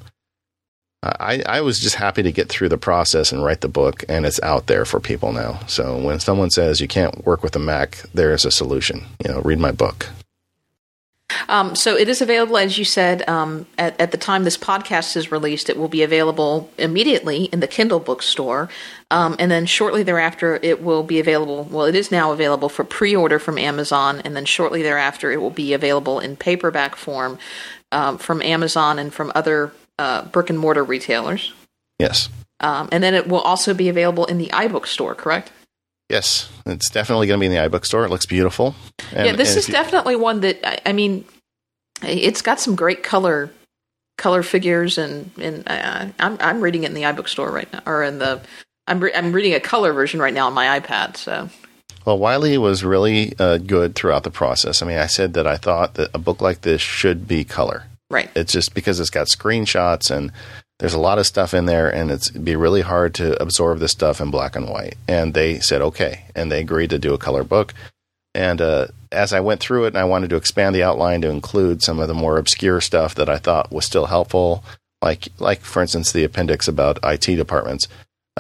[1.03, 4.27] I, I was just happy to get through the process and write the book, and
[4.27, 5.61] it's out there for people now.
[5.67, 9.07] So when someone says you can't work with a Mac, there is a solution.
[9.25, 10.09] You know, read my book.
[11.49, 15.17] Um, so it is available, as you said, um, at, at, the time this podcast
[15.17, 18.69] is released, it will be available immediately in the Kindle bookstore.
[19.11, 21.65] Um, and then shortly thereafter, it will be available.
[21.65, 24.21] Well, it is now available for pre order from Amazon.
[24.25, 27.39] And then shortly thereafter, it will be available in paperback form
[27.93, 31.53] um, from Amazon and from other uh, brick and mortar retailers.
[31.99, 32.29] Yes.
[32.61, 35.51] Um, and then it will also be available in the iBook store, correct?
[36.11, 38.05] Yes, it's definitely going to be in the iBook store.
[38.05, 38.75] It looks beautiful.
[39.13, 41.25] And, yeah, this is you, definitely one that I, I, mean,
[42.03, 43.51] it's got some great color
[44.19, 47.83] color figures, and and uh, I'm I'm reading it in the iBook store right now,
[47.87, 48.41] or in the
[48.89, 51.17] I'm re- I'm reading a color version right now on my iPad.
[51.17, 51.49] So.
[52.05, 54.83] Well, Wiley was really uh, good throughout the process.
[54.83, 57.85] I mean, I said that I thought that a book like this should be color.
[58.11, 58.31] Right.
[58.35, 60.33] It's just because it's got screenshots and
[60.81, 63.79] there's a lot of stuff in there and it's it'd be really hard to absorb
[63.79, 64.97] this stuff in black and white.
[65.07, 67.75] And they said okay, and they agreed to do a color book.
[68.35, 71.29] And uh, as I went through it, and I wanted to expand the outline to
[71.29, 74.65] include some of the more obscure stuff that I thought was still helpful,
[75.03, 77.87] like like for instance the appendix about IT departments.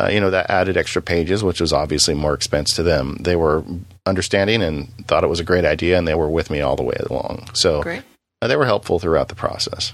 [0.00, 3.18] Uh, you know that added extra pages, which was obviously more expense to them.
[3.20, 3.64] They were
[4.06, 6.82] understanding and thought it was a great idea, and they were with me all the
[6.82, 7.50] way along.
[7.52, 8.02] So great.
[8.40, 9.92] Uh, they were helpful throughout the process.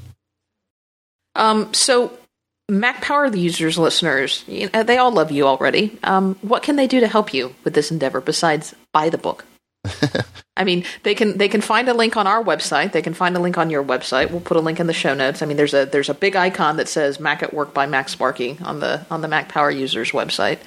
[1.35, 2.17] Um, so,
[2.69, 5.97] Mac Power users, listeners, you know, they all love you already.
[6.03, 9.45] Um, what can they do to help you with this endeavor besides buy the book?
[10.57, 12.91] I mean, they can they can find a link on our website.
[12.91, 14.33] They can find a link on your website.
[14.33, 15.43] We'll put a link in the show notes.
[15.43, 18.61] I mean, there's a there's a big icon that says Mac at Work by MacSparky
[18.63, 20.59] on the on the Mac Power users website.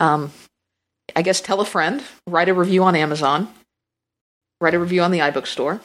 [0.00, 0.32] Um,
[1.14, 3.48] I guess tell a friend, write a review on Amazon,
[4.60, 5.80] write a review on the iBook store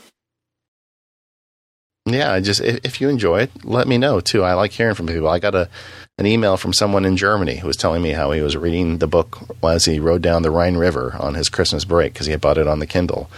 [2.06, 4.43] yeah, just if, if, you enjoy it, let me know too.
[4.43, 5.28] I like hearing from people.
[5.28, 5.70] I got a
[6.18, 9.08] an email from someone in Germany who was telling me how he was reading the
[9.08, 12.41] book as he rode down the Rhine River on his Christmas break because he had
[12.41, 13.30] bought it on the Kindle,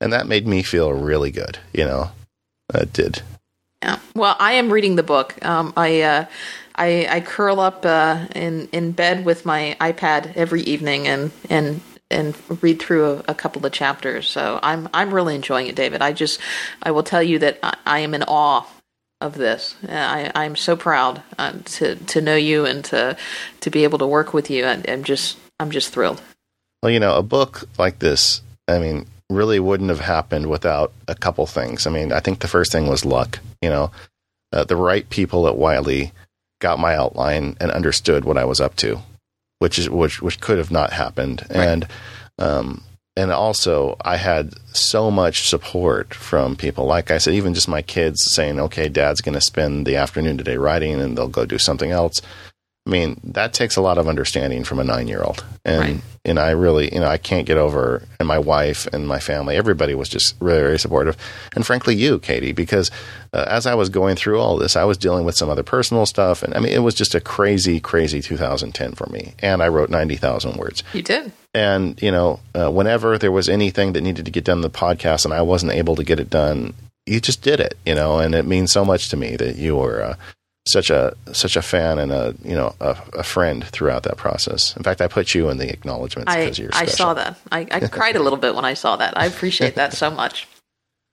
[0.00, 1.58] and that made me feel really good.
[1.72, 2.10] You know,
[2.72, 3.22] it did.
[3.82, 3.98] Yeah.
[4.14, 5.44] Well, I am reading the book.
[5.44, 6.24] Um, I, uh,
[6.76, 11.80] I I curl up uh, in in bed with my iPad every evening and and
[12.10, 14.28] and read through a, a, couple of chapters.
[14.28, 16.02] So I'm I'm really enjoying it, David.
[16.02, 16.40] I just
[16.82, 18.66] I will tell you that I, I am in awe
[19.20, 19.74] of this.
[19.88, 23.16] I, I'm so proud uh, to to know you and to
[23.60, 24.66] to be able to work with you.
[24.66, 26.20] I, I'm just I'm just thrilled.
[26.82, 31.14] Well, you know, a book like this, I mean, really wouldn't have happened without a
[31.14, 31.86] couple things.
[31.86, 33.38] I mean, I think the first thing was luck.
[33.62, 33.90] You know,
[34.52, 36.12] uh, the right people at Wiley
[36.60, 39.00] got my outline and understood what I was up to,
[39.64, 41.40] which is which which could have not happened.
[41.48, 41.66] Right.
[41.68, 41.86] And
[42.38, 42.84] um,
[43.16, 46.84] and also I had so much support from people.
[46.84, 50.36] Like I said, even just my kids saying, "Okay, Dad's going to spend the afternoon
[50.36, 52.20] today writing, and they'll go do something else."
[52.86, 55.42] I mean, that takes a lot of understanding from a nine year old.
[55.64, 56.00] And, right.
[56.26, 59.56] and I really, you know, I can't get over, and my wife and my family,
[59.56, 61.16] everybody was just really, very supportive.
[61.54, 62.90] And frankly, you, Katie, because
[63.32, 66.04] uh, as I was going through all this, I was dealing with some other personal
[66.04, 66.42] stuff.
[66.42, 69.32] And I mean, it was just a crazy, crazy 2010 for me.
[69.38, 70.82] And I wrote 90,000 words.
[70.92, 71.32] You did.
[71.54, 74.68] And, you know, uh, whenever there was anything that needed to get done in the
[74.68, 76.74] podcast and I wasn't able to get it done,
[77.06, 79.76] you just did it, you know, and it means so much to me that you
[79.76, 80.16] were, uh,
[80.66, 84.74] such a such a fan and a you know a, a, friend throughout that process.
[84.76, 86.72] In fact, I put you in the acknowledgments because you're.
[86.72, 86.88] Special.
[86.88, 87.38] I saw that.
[87.52, 89.16] I, I cried a little bit when I saw that.
[89.16, 90.48] I appreciate that so much.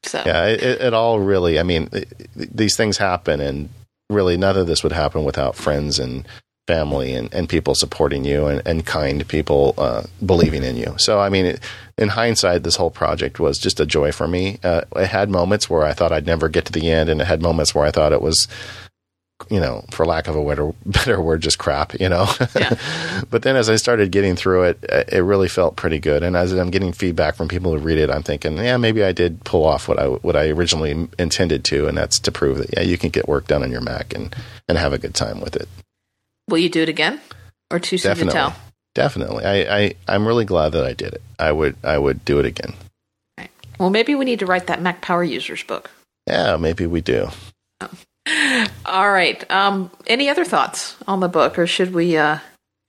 [0.04, 1.60] So yeah, it, it all really.
[1.60, 3.70] I mean, it, these things happen, and
[4.10, 6.26] really, none of this would happen without friends and
[6.68, 10.94] family and, and people supporting you and, and kind people uh, believing in you.
[10.98, 11.58] So, I mean,
[11.98, 14.60] in hindsight, this whole project was just a joy for me.
[14.64, 17.28] Uh, it had moments where I thought I'd never get to the end, and it
[17.28, 18.48] had moments where I thought it was
[19.50, 22.28] you know, for lack of a better, better word, just crap, you know.
[22.56, 22.76] Yeah.
[23.30, 26.24] but then as I started getting through it, uh, it really felt pretty good.
[26.24, 29.12] And as I'm getting feedback from people who read it, I'm thinking, yeah, maybe I
[29.12, 32.74] did pull off what I what I originally intended to, and that's to prove that
[32.74, 34.36] yeah, you can get work done on your Mac and
[34.68, 35.68] and have a good time with it.
[36.48, 37.22] Will you do it again,
[37.70, 38.32] or too soon Definitely.
[38.32, 38.56] to tell?
[38.94, 39.46] Definitely.
[39.46, 41.22] I, I I'm really glad that I did it.
[41.40, 42.74] I would I would do it again.
[43.38, 43.52] Right.
[43.80, 45.90] Well, maybe we need to write that Mac Power Users book.
[46.28, 47.30] Yeah, maybe we do.
[47.80, 47.90] Oh.
[48.86, 49.50] All right.
[49.52, 52.40] Um, any other thoughts on the book, or should we uh,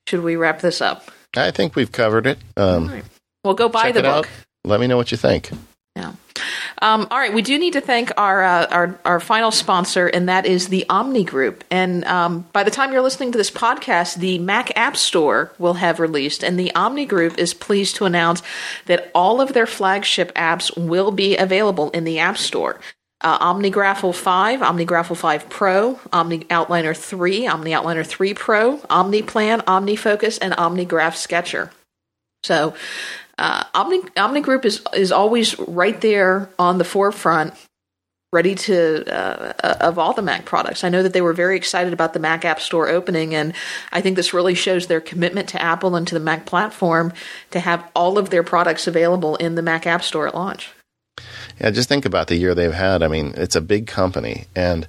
[0.07, 1.11] should we wrap this up?
[1.37, 2.39] I think we've covered it.
[2.57, 3.05] Um, right.
[3.45, 4.27] Well, go buy the book.
[4.27, 4.29] Out.
[4.65, 5.51] Let me know what you think.
[5.97, 6.13] Yeah.
[6.81, 7.33] Um, all right.
[7.33, 10.85] We do need to thank our, uh, our our final sponsor, and that is the
[10.89, 11.65] Omni Group.
[11.71, 15.75] And um, by the time you're listening to this podcast, the Mac App Store will
[15.75, 18.43] have released, and the Omni Group is pleased to announce
[18.87, 22.81] that all of their flagship apps will be available in the App Store
[23.23, 31.71] uh, OmniGraffle 5, OmniGraffle 5 Pro, OmniOutliner 3, OmniOutliner 3 Pro, OmniPlan, OmniFocus, and OmniGraphSketcher.
[32.43, 32.75] So,
[33.39, 37.55] uh, Omni Omni Group is is always right there on the forefront,
[38.33, 40.85] ready to uh, uh, of all the Mac products.
[40.85, 43.55] I know that they were very excited about the Mac App Store opening, and
[43.91, 47.13] I think this really shows their commitment to Apple and to the Mac platform
[47.53, 50.71] to have all of their products available in the Mac App Store at launch.
[51.61, 53.03] Yeah, just think about the year they've had.
[53.03, 54.87] I mean, it's a big company, and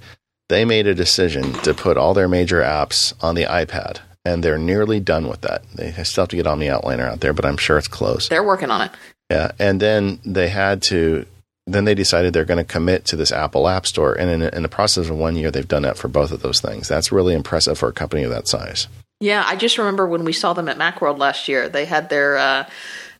[0.48, 4.58] they made a decision to put all their major apps on the iPad, and they're
[4.58, 5.62] nearly done with that.
[5.74, 8.28] They still have to get OmniOutliner out there, but I'm sure it's close.
[8.28, 8.90] They're working on it.
[9.30, 11.26] Yeah, and then they had to.
[11.66, 14.62] Then they decided they're going to commit to this Apple App Store, and in, in
[14.62, 16.88] the process of one year, they've done that for both of those things.
[16.88, 18.86] That's really impressive for a company of that size.
[19.20, 21.70] Yeah, I just remember when we saw them at MacWorld last year.
[21.70, 22.68] They had their uh,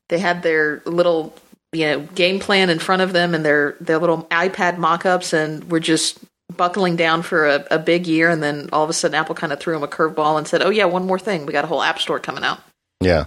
[0.09, 1.35] they had their little
[1.75, 5.71] you know game plan in front of them and their their little iPad mock-ups and
[5.71, 6.19] we're just
[6.57, 9.53] buckling down for a, a big year and then all of a sudden Apple kind
[9.53, 11.69] of threw them a curveball and said, "Oh yeah, one more thing, we got a
[11.69, 12.61] whole app store coming out."
[13.01, 13.25] Yeah.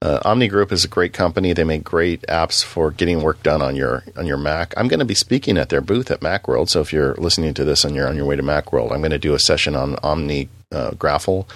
[0.00, 1.52] Uh, Omni Group is a great company.
[1.52, 4.72] They make great apps for getting work done on your on your Mac.
[4.76, 6.68] I'm going to be speaking at their booth at MacWorld.
[6.68, 9.10] So if you're listening to this and you're on your way to MacWorld, I'm going
[9.10, 11.46] to do a session on Omni uh, Graffle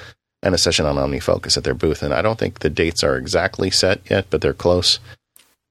[0.42, 2.02] and a session on OmniFocus at their booth.
[2.02, 4.98] And I don't think the dates are exactly set yet, but they're close.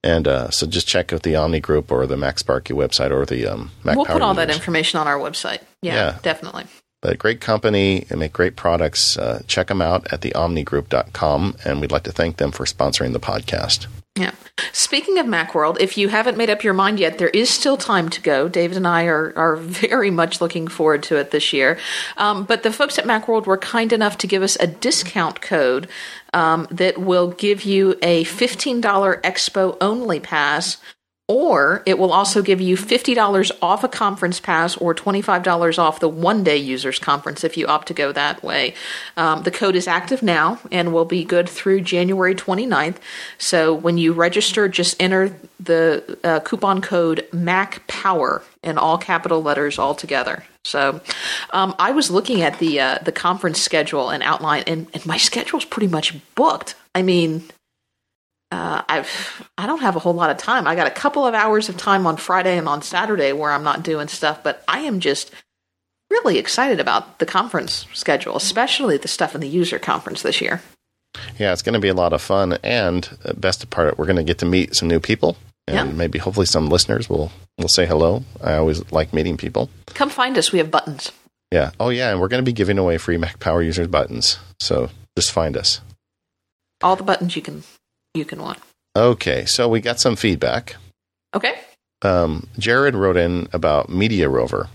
[0.04, 3.26] And uh, so just check out the Omni Group or the Max MacSparky website or
[3.26, 5.62] the um, Mac We'll Power put all that information on our website.
[5.82, 6.18] Yeah, yeah.
[6.24, 6.66] definitely.
[7.02, 9.18] But great company and make great products.
[9.18, 11.58] Uh, check them out at theomnigroup.com.
[11.66, 13.88] And we'd like to thank them for sponsoring the podcast.
[14.18, 14.34] Yeah.
[14.74, 18.09] Speaking of Macworld, if you haven't made up your mind yet, there is still time
[18.09, 18.49] to go.
[18.49, 21.78] David and I are, are very much looking forward to it this year.
[22.18, 25.88] Um, but the folks at Macworld were kind enough to give us a discount code
[26.34, 28.82] um, that will give you a $15
[29.22, 30.78] Expo only pass
[31.32, 36.09] or it will also give you $50 off a conference pass or $25 off the
[36.09, 38.73] one day users conference if you opt to go that way.
[39.15, 42.97] Um, the code is active now and will be good through January 29th.
[43.38, 49.79] So when you register, just enter the uh, coupon code MACPOWER in all capital letters
[49.79, 50.43] all together.
[50.65, 50.99] So
[51.51, 55.17] um, I was looking at the uh, the conference schedule and outline, and, and my
[55.17, 56.75] schedule's pretty much booked.
[56.93, 57.43] I mean,
[58.52, 60.68] uh, I've I don't have a whole lot of time.
[60.68, 63.64] I got a couple of hours of time on Friday and on Saturday where I'm
[63.64, 65.32] not doing stuff, but I am just
[66.10, 70.62] really excited about the conference schedule, especially the stuff in the user conference this year.
[71.39, 74.16] Yeah, it's going to be a lot of fun, and uh, best part, we're going
[74.18, 75.36] to get to meet some new people,
[75.68, 75.84] and Yeah.
[75.95, 78.24] maybe hopefully some listeners will will say hello.
[78.43, 79.70] I always like meeting people.
[79.88, 80.52] Come find us.
[80.52, 81.12] We have buttons.
[81.52, 81.72] Yeah.
[81.80, 84.39] Oh, yeah, and we're going to be giving away free Mac Power users buttons.
[84.62, 85.82] So just find us.
[86.82, 87.64] All the buttons you can
[88.14, 88.59] you can want.
[88.95, 90.76] Okay, so we got some feedback.
[91.34, 91.55] Okay.
[92.01, 94.68] um, Jared wrote in about Media Rover.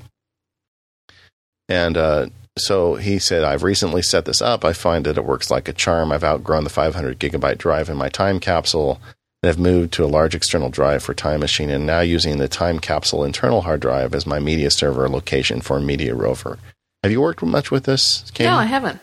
[1.69, 2.27] And uh,
[2.57, 4.65] so he said, I've recently set this up.
[4.65, 6.13] I find that it works like a charm.
[6.13, 9.01] I've outgrown the 500 gigabyte drive in my time capsule
[9.43, 12.49] and have moved to a large external drive for Time Machine and now using the
[12.49, 16.59] time capsule internal hard drive as my media server location for Media Rover.
[17.03, 18.49] Have you worked much with this, Katie?
[18.49, 19.01] No, I haven't.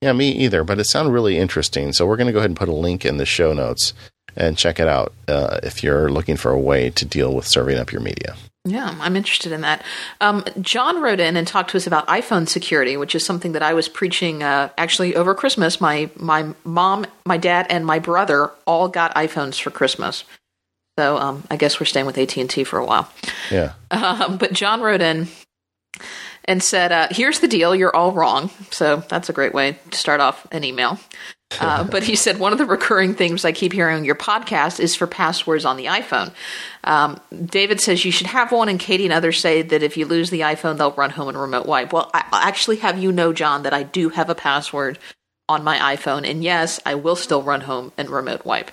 [0.00, 1.92] Yeah, me either, but it sounded really interesting.
[1.92, 3.94] So we're going to go ahead and put a link in the show notes
[4.36, 7.78] and check it out uh, if you're looking for a way to deal with serving
[7.78, 8.36] up your media.
[8.64, 9.82] Yeah, I'm interested in that.
[10.20, 13.62] Um, John wrote in and talked to us about iPhone security, which is something that
[13.62, 15.80] I was preaching uh, actually over Christmas.
[15.80, 20.24] My my mom, my dad, and my brother all got iPhones for Christmas.
[20.98, 23.10] So um, I guess we're staying with AT and T for a while.
[23.50, 23.72] Yeah.
[23.90, 25.28] Um, but John wrote in
[26.48, 29.96] and said, uh, "Here's the deal: you're all wrong." So that's a great way to
[29.96, 30.98] start off an email.
[31.60, 34.80] Uh, but he said one of the recurring things I keep hearing on your podcast
[34.80, 36.30] is for passwords on the iPhone.
[36.84, 40.04] Um, David says you should have one, and Katie and others say that if you
[40.04, 41.92] lose the iPhone, they'll run home and remote wipe.
[41.92, 44.98] Well, I I'll actually have you know, John, that I do have a password
[45.48, 48.70] on my iPhone, and yes, I will still run home and remote wipe.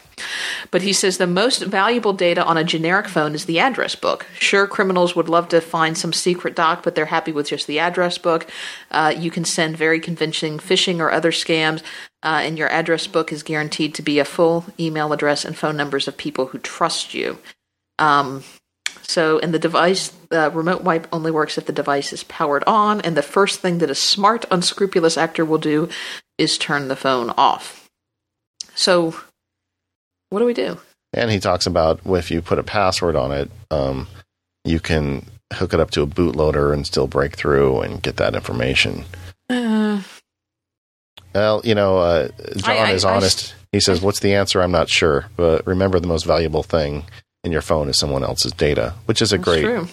[0.72, 4.26] But he says the most valuable data on a generic phone is the address book.
[4.40, 7.80] Sure, criminals would love to find some secret doc, but they're happy with just the
[7.80, 8.48] address book.
[8.92, 11.82] Uh, you can send very convincing phishing or other scams,
[12.24, 15.78] uh, and your address book is guaranteed to be a full email address and phone
[15.78, 17.38] numbers of people who trust you.
[18.00, 18.44] Um,
[19.02, 23.02] so, and the device, uh, remote wipe only works if the device is powered on,
[23.02, 25.88] and the first thing that a smart, unscrupulous actor will do
[26.38, 27.90] is turn the phone off.
[28.76, 29.16] So,
[30.30, 30.78] what do we do?
[31.14, 34.08] And he talks about if you put a password on it, um,
[34.66, 38.36] you can hook it up to a bootloader and still break through and get that
[38.36, 39.06] information.
[39.50, 40.02] Uh,
[41.34, 43.54] Well, you know, uh, John I- I- is I honest.
[43.72, 44.62] he says, "What's the answer?
[44.62, 47.06] I'm not sure." But remember, the most valuable thing
[47.44, 49.88] in your phone is someone else's data, which is a great true.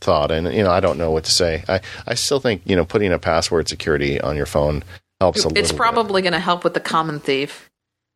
[0.00, 0.30] thought.
[0.30, 1.64] And you know, I don't know what to say.
[1.68, 4.82] I I still think you know putting a password security on your phone
[5.20, 5.44] helps.
[5.54, 7.70] It's probably going to help with the common thief.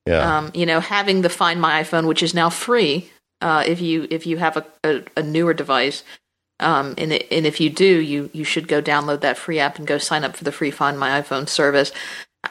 [0.06, 0.38] yeah.
[0.38, 4.06] Um, you know, having the Find My iPhone, which is now free, uh, if you
[4.10, 6.02] if you have a, a, a newer device,
[6.60, 9.78] um, and it, and if you do, you you should go download that free app
[9.78, 11.92] and go sign up for the free Find My iPhone service.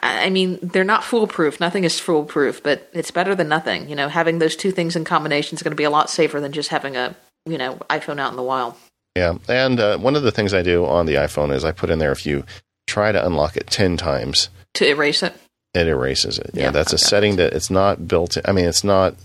[0.04, 1.62] I mean, they're not foolproof.
[1.62, 3.90] Nothing is foolproof, but it's better than nothing.
[3.90, 6.42] You know, having those two things in combination is going to be a lot safer
[6.42, 8.76] than just having a you know iPhone out in the wild.
[9.16, 11.90] Yeah, and uh, one of the things I do on the iPhone is I put
[11.90, 12.46] in there a you
[12.88, 15.34] try to unlock it ten times, To erase it,
[15.74, 16.52] it erases it.
[16.54, 18.38] Yeah, Yeah, that's a setting that it's not built.
[18.46, 19.16] I mean, it's not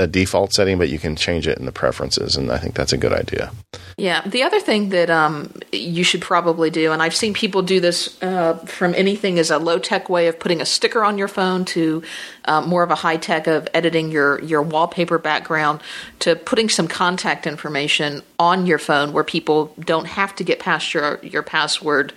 [0.00, 2.92] a default setting, but you can change it in the preferences, and I think that's
[2.92, 3.52] a good idea.
[3.96, 7.78] Yeah, the other thing that um, you should probably do, and I've seen people do
[7.78, 11.28] this uh, from anything as a low tech way of putting a sticker on your
[11.28, 12.02] phone to
[12.46, 15.80] uh, more of a high tech of editing your, your wallpaper background
[16.18, 20.92] to putting some contact information on your phone where people don't have to get past
[20.92, 22.12] your your password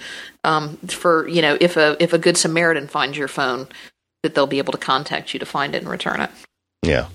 [0.47, 3.67] um, for you know if a if a good Samaritan finds your phone
[4.23, 6.31] that they'll be able to contact you to find it and return it.
[6.81, 7.07] Yeah.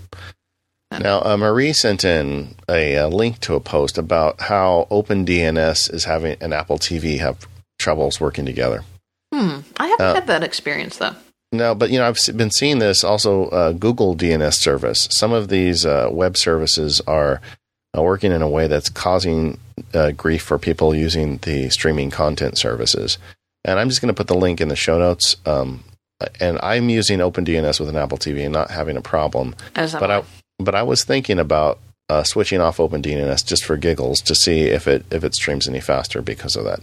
[1.01, 6.05] Now, uh, Marie sent in a, uh link to a post about how OpenDNS is
[6.05, 7.47] having and Apple TV have
[7.79, 8.85] troubles working together.
[9.33, 11.15] Hmm, I haven't Uh, had that experience though.
[11.51, 13.47] No, but you know, I've been seeing this also.
[13.49, 15.09] Uh, Google DNS service.
[15.11, 17.41] Some of these uh, web services are
[18.01, 19.59] working in a way that's causing
[19.93, 23.19] uh, grief for people using the streaming content services.
[23.65, 25.37] And I'm just going to put the link in the show notes.
[25.45, 25.85] Um,
[26.41, 29.55] and I'm using OpenDNS with an Apple TV and not having a problem.
[30.01, 30.25] But I,
[30.59, 31.79] but I was thinking about
[32.09, 35.81] uh, switching off OpenDNS just for giggles to see if it if it streams any
[35.81, 36.81] faster because of that.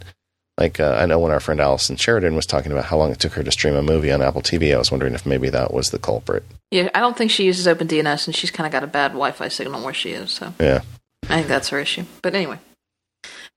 [0.60, 3.20] Like uh, I know when our friend Allison Sheridan was talking about how long it
[3.20, 5.74] took her to stream a movie on Apple TV, I was wondering if maybe that
[5.74, 6.44] was the culprit.
[6.70, 9.48] Yeah, I don't think she uses OpenDNS, and she's kind of got a bad Wi-Fi
[9.48, 10.32] signal where she is.
[10.32, 10.82] So Yeah.
[11.24, 12.04] I think that's her issue.
[12.22, 12.60] But anyway.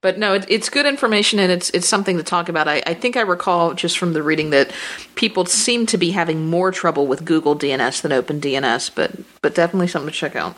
[0.01, 2.69] But no, it, it's good information and it's it's something to talk about.
[2.69, 4.73] I, I think I recall just from the reading that
[5.15, 9.89] people seem to be having more trouble with Google DNS than OpenDNS, but but definitely
[9.89, 10.57] something to check out.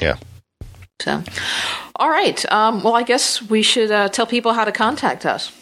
[0.00, 0.16] Yeah.
[1.00, 1.22] So,
[1.96, 2.52] all right.
[2.52, 5.52] Um, well, I guess we should uh, tell people how to contact us.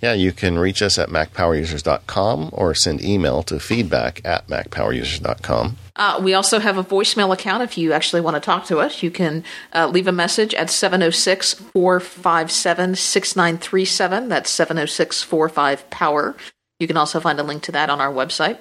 [0.00, 5.76] Yeah, you can reach us at macpowerusers.com or send email to feedback at macpowerusers.com.
[5.96, 9.02] Uh, we also have a voicemail account if you actually want to talk to us.
[9.02, 9.44] You can
[9.74, 14.28] uh, leave a message at 706 457 6937.
[14.28, 16.36] That's 706 45 Power.
[16.78, 18.58] You can also find a link to that on our website.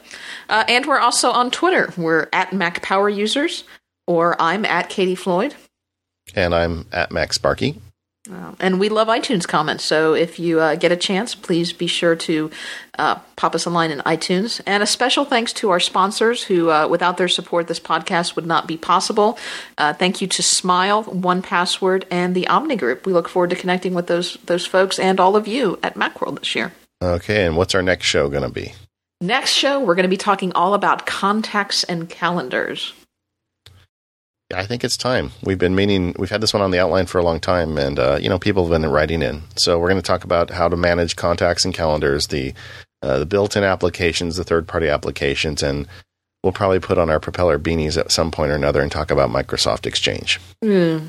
[0.50, 1.94] Uh, and we're also on Twitter.
[1.96, 3.64] We're at Mac Power Users,
[4.06, 5.56] or I'm at Katie Floyd.
[6.36, 7.80] And I'm at MacSparky.
[8.32, 9.84] Um, and we love iTunes comments.
[9.84, 12.52] So if you uh, get a chance, please be sure to
[12.98, 14.62] uh, pop us a line in iTunes.
[14.66, 18.46] And a special thanks to our sponsors who, uh, without their support, this podcast would
[18.46, 19.38] not be possible.
[19.78, 23.06] Uh, thank you to Smile, 1Password, and the Omni Group.
[23.06, 26.40] We look forward to connecting with those those folks and all of you at Macworld
[26.40, 26.72] this year.
[27.02, 28.74] Okay, and what's our next show going to be?
[29.22, 32.94] Next show, we're going to be talking all about contacts and calendars.
[34.54, 35.32] I think it's time.
[35.44, 38.00] We've been meaning, we've had this one on the outline for a long time, and,
[38.00, 39.44] uh, you know, people have been writing in.
[39.56, 42.54] So we're going to talk about how to manage contacts and calendars, the,
[43.04, 45.88] uh, the built in applications, the third party applications, and
[46.44, 49.30] we'll probably put on our propeller beanies at some point or another and talk about
[49.30, 50.40] Microsoft Exchange.
[50.64, 51.08] Mm.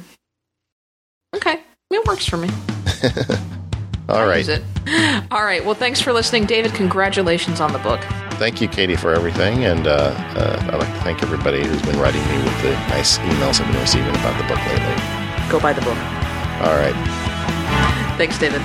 [1.35, 1.61] Okay,
[1.91, 2.51] it works for me.
[4.11, 4.49] All right.
[5.31, 5.65] All right.
[5.65, 6.73] Well, thanks for listening, David.
[6.75, 8.01] Congratulations on the book.
[8.41, 9.65] Thank you, Katie, for everything.
[9.65, 13.19] And uh, uh, I'd like to thank everybody who's been writing me with the nice
[13.19, 15.51] emails I've been receiving about the book lately.
[15.51, 15.97] Go buy the book.
[16.63, 16.95] All right.
[18.17, 18.63] Thanks, David.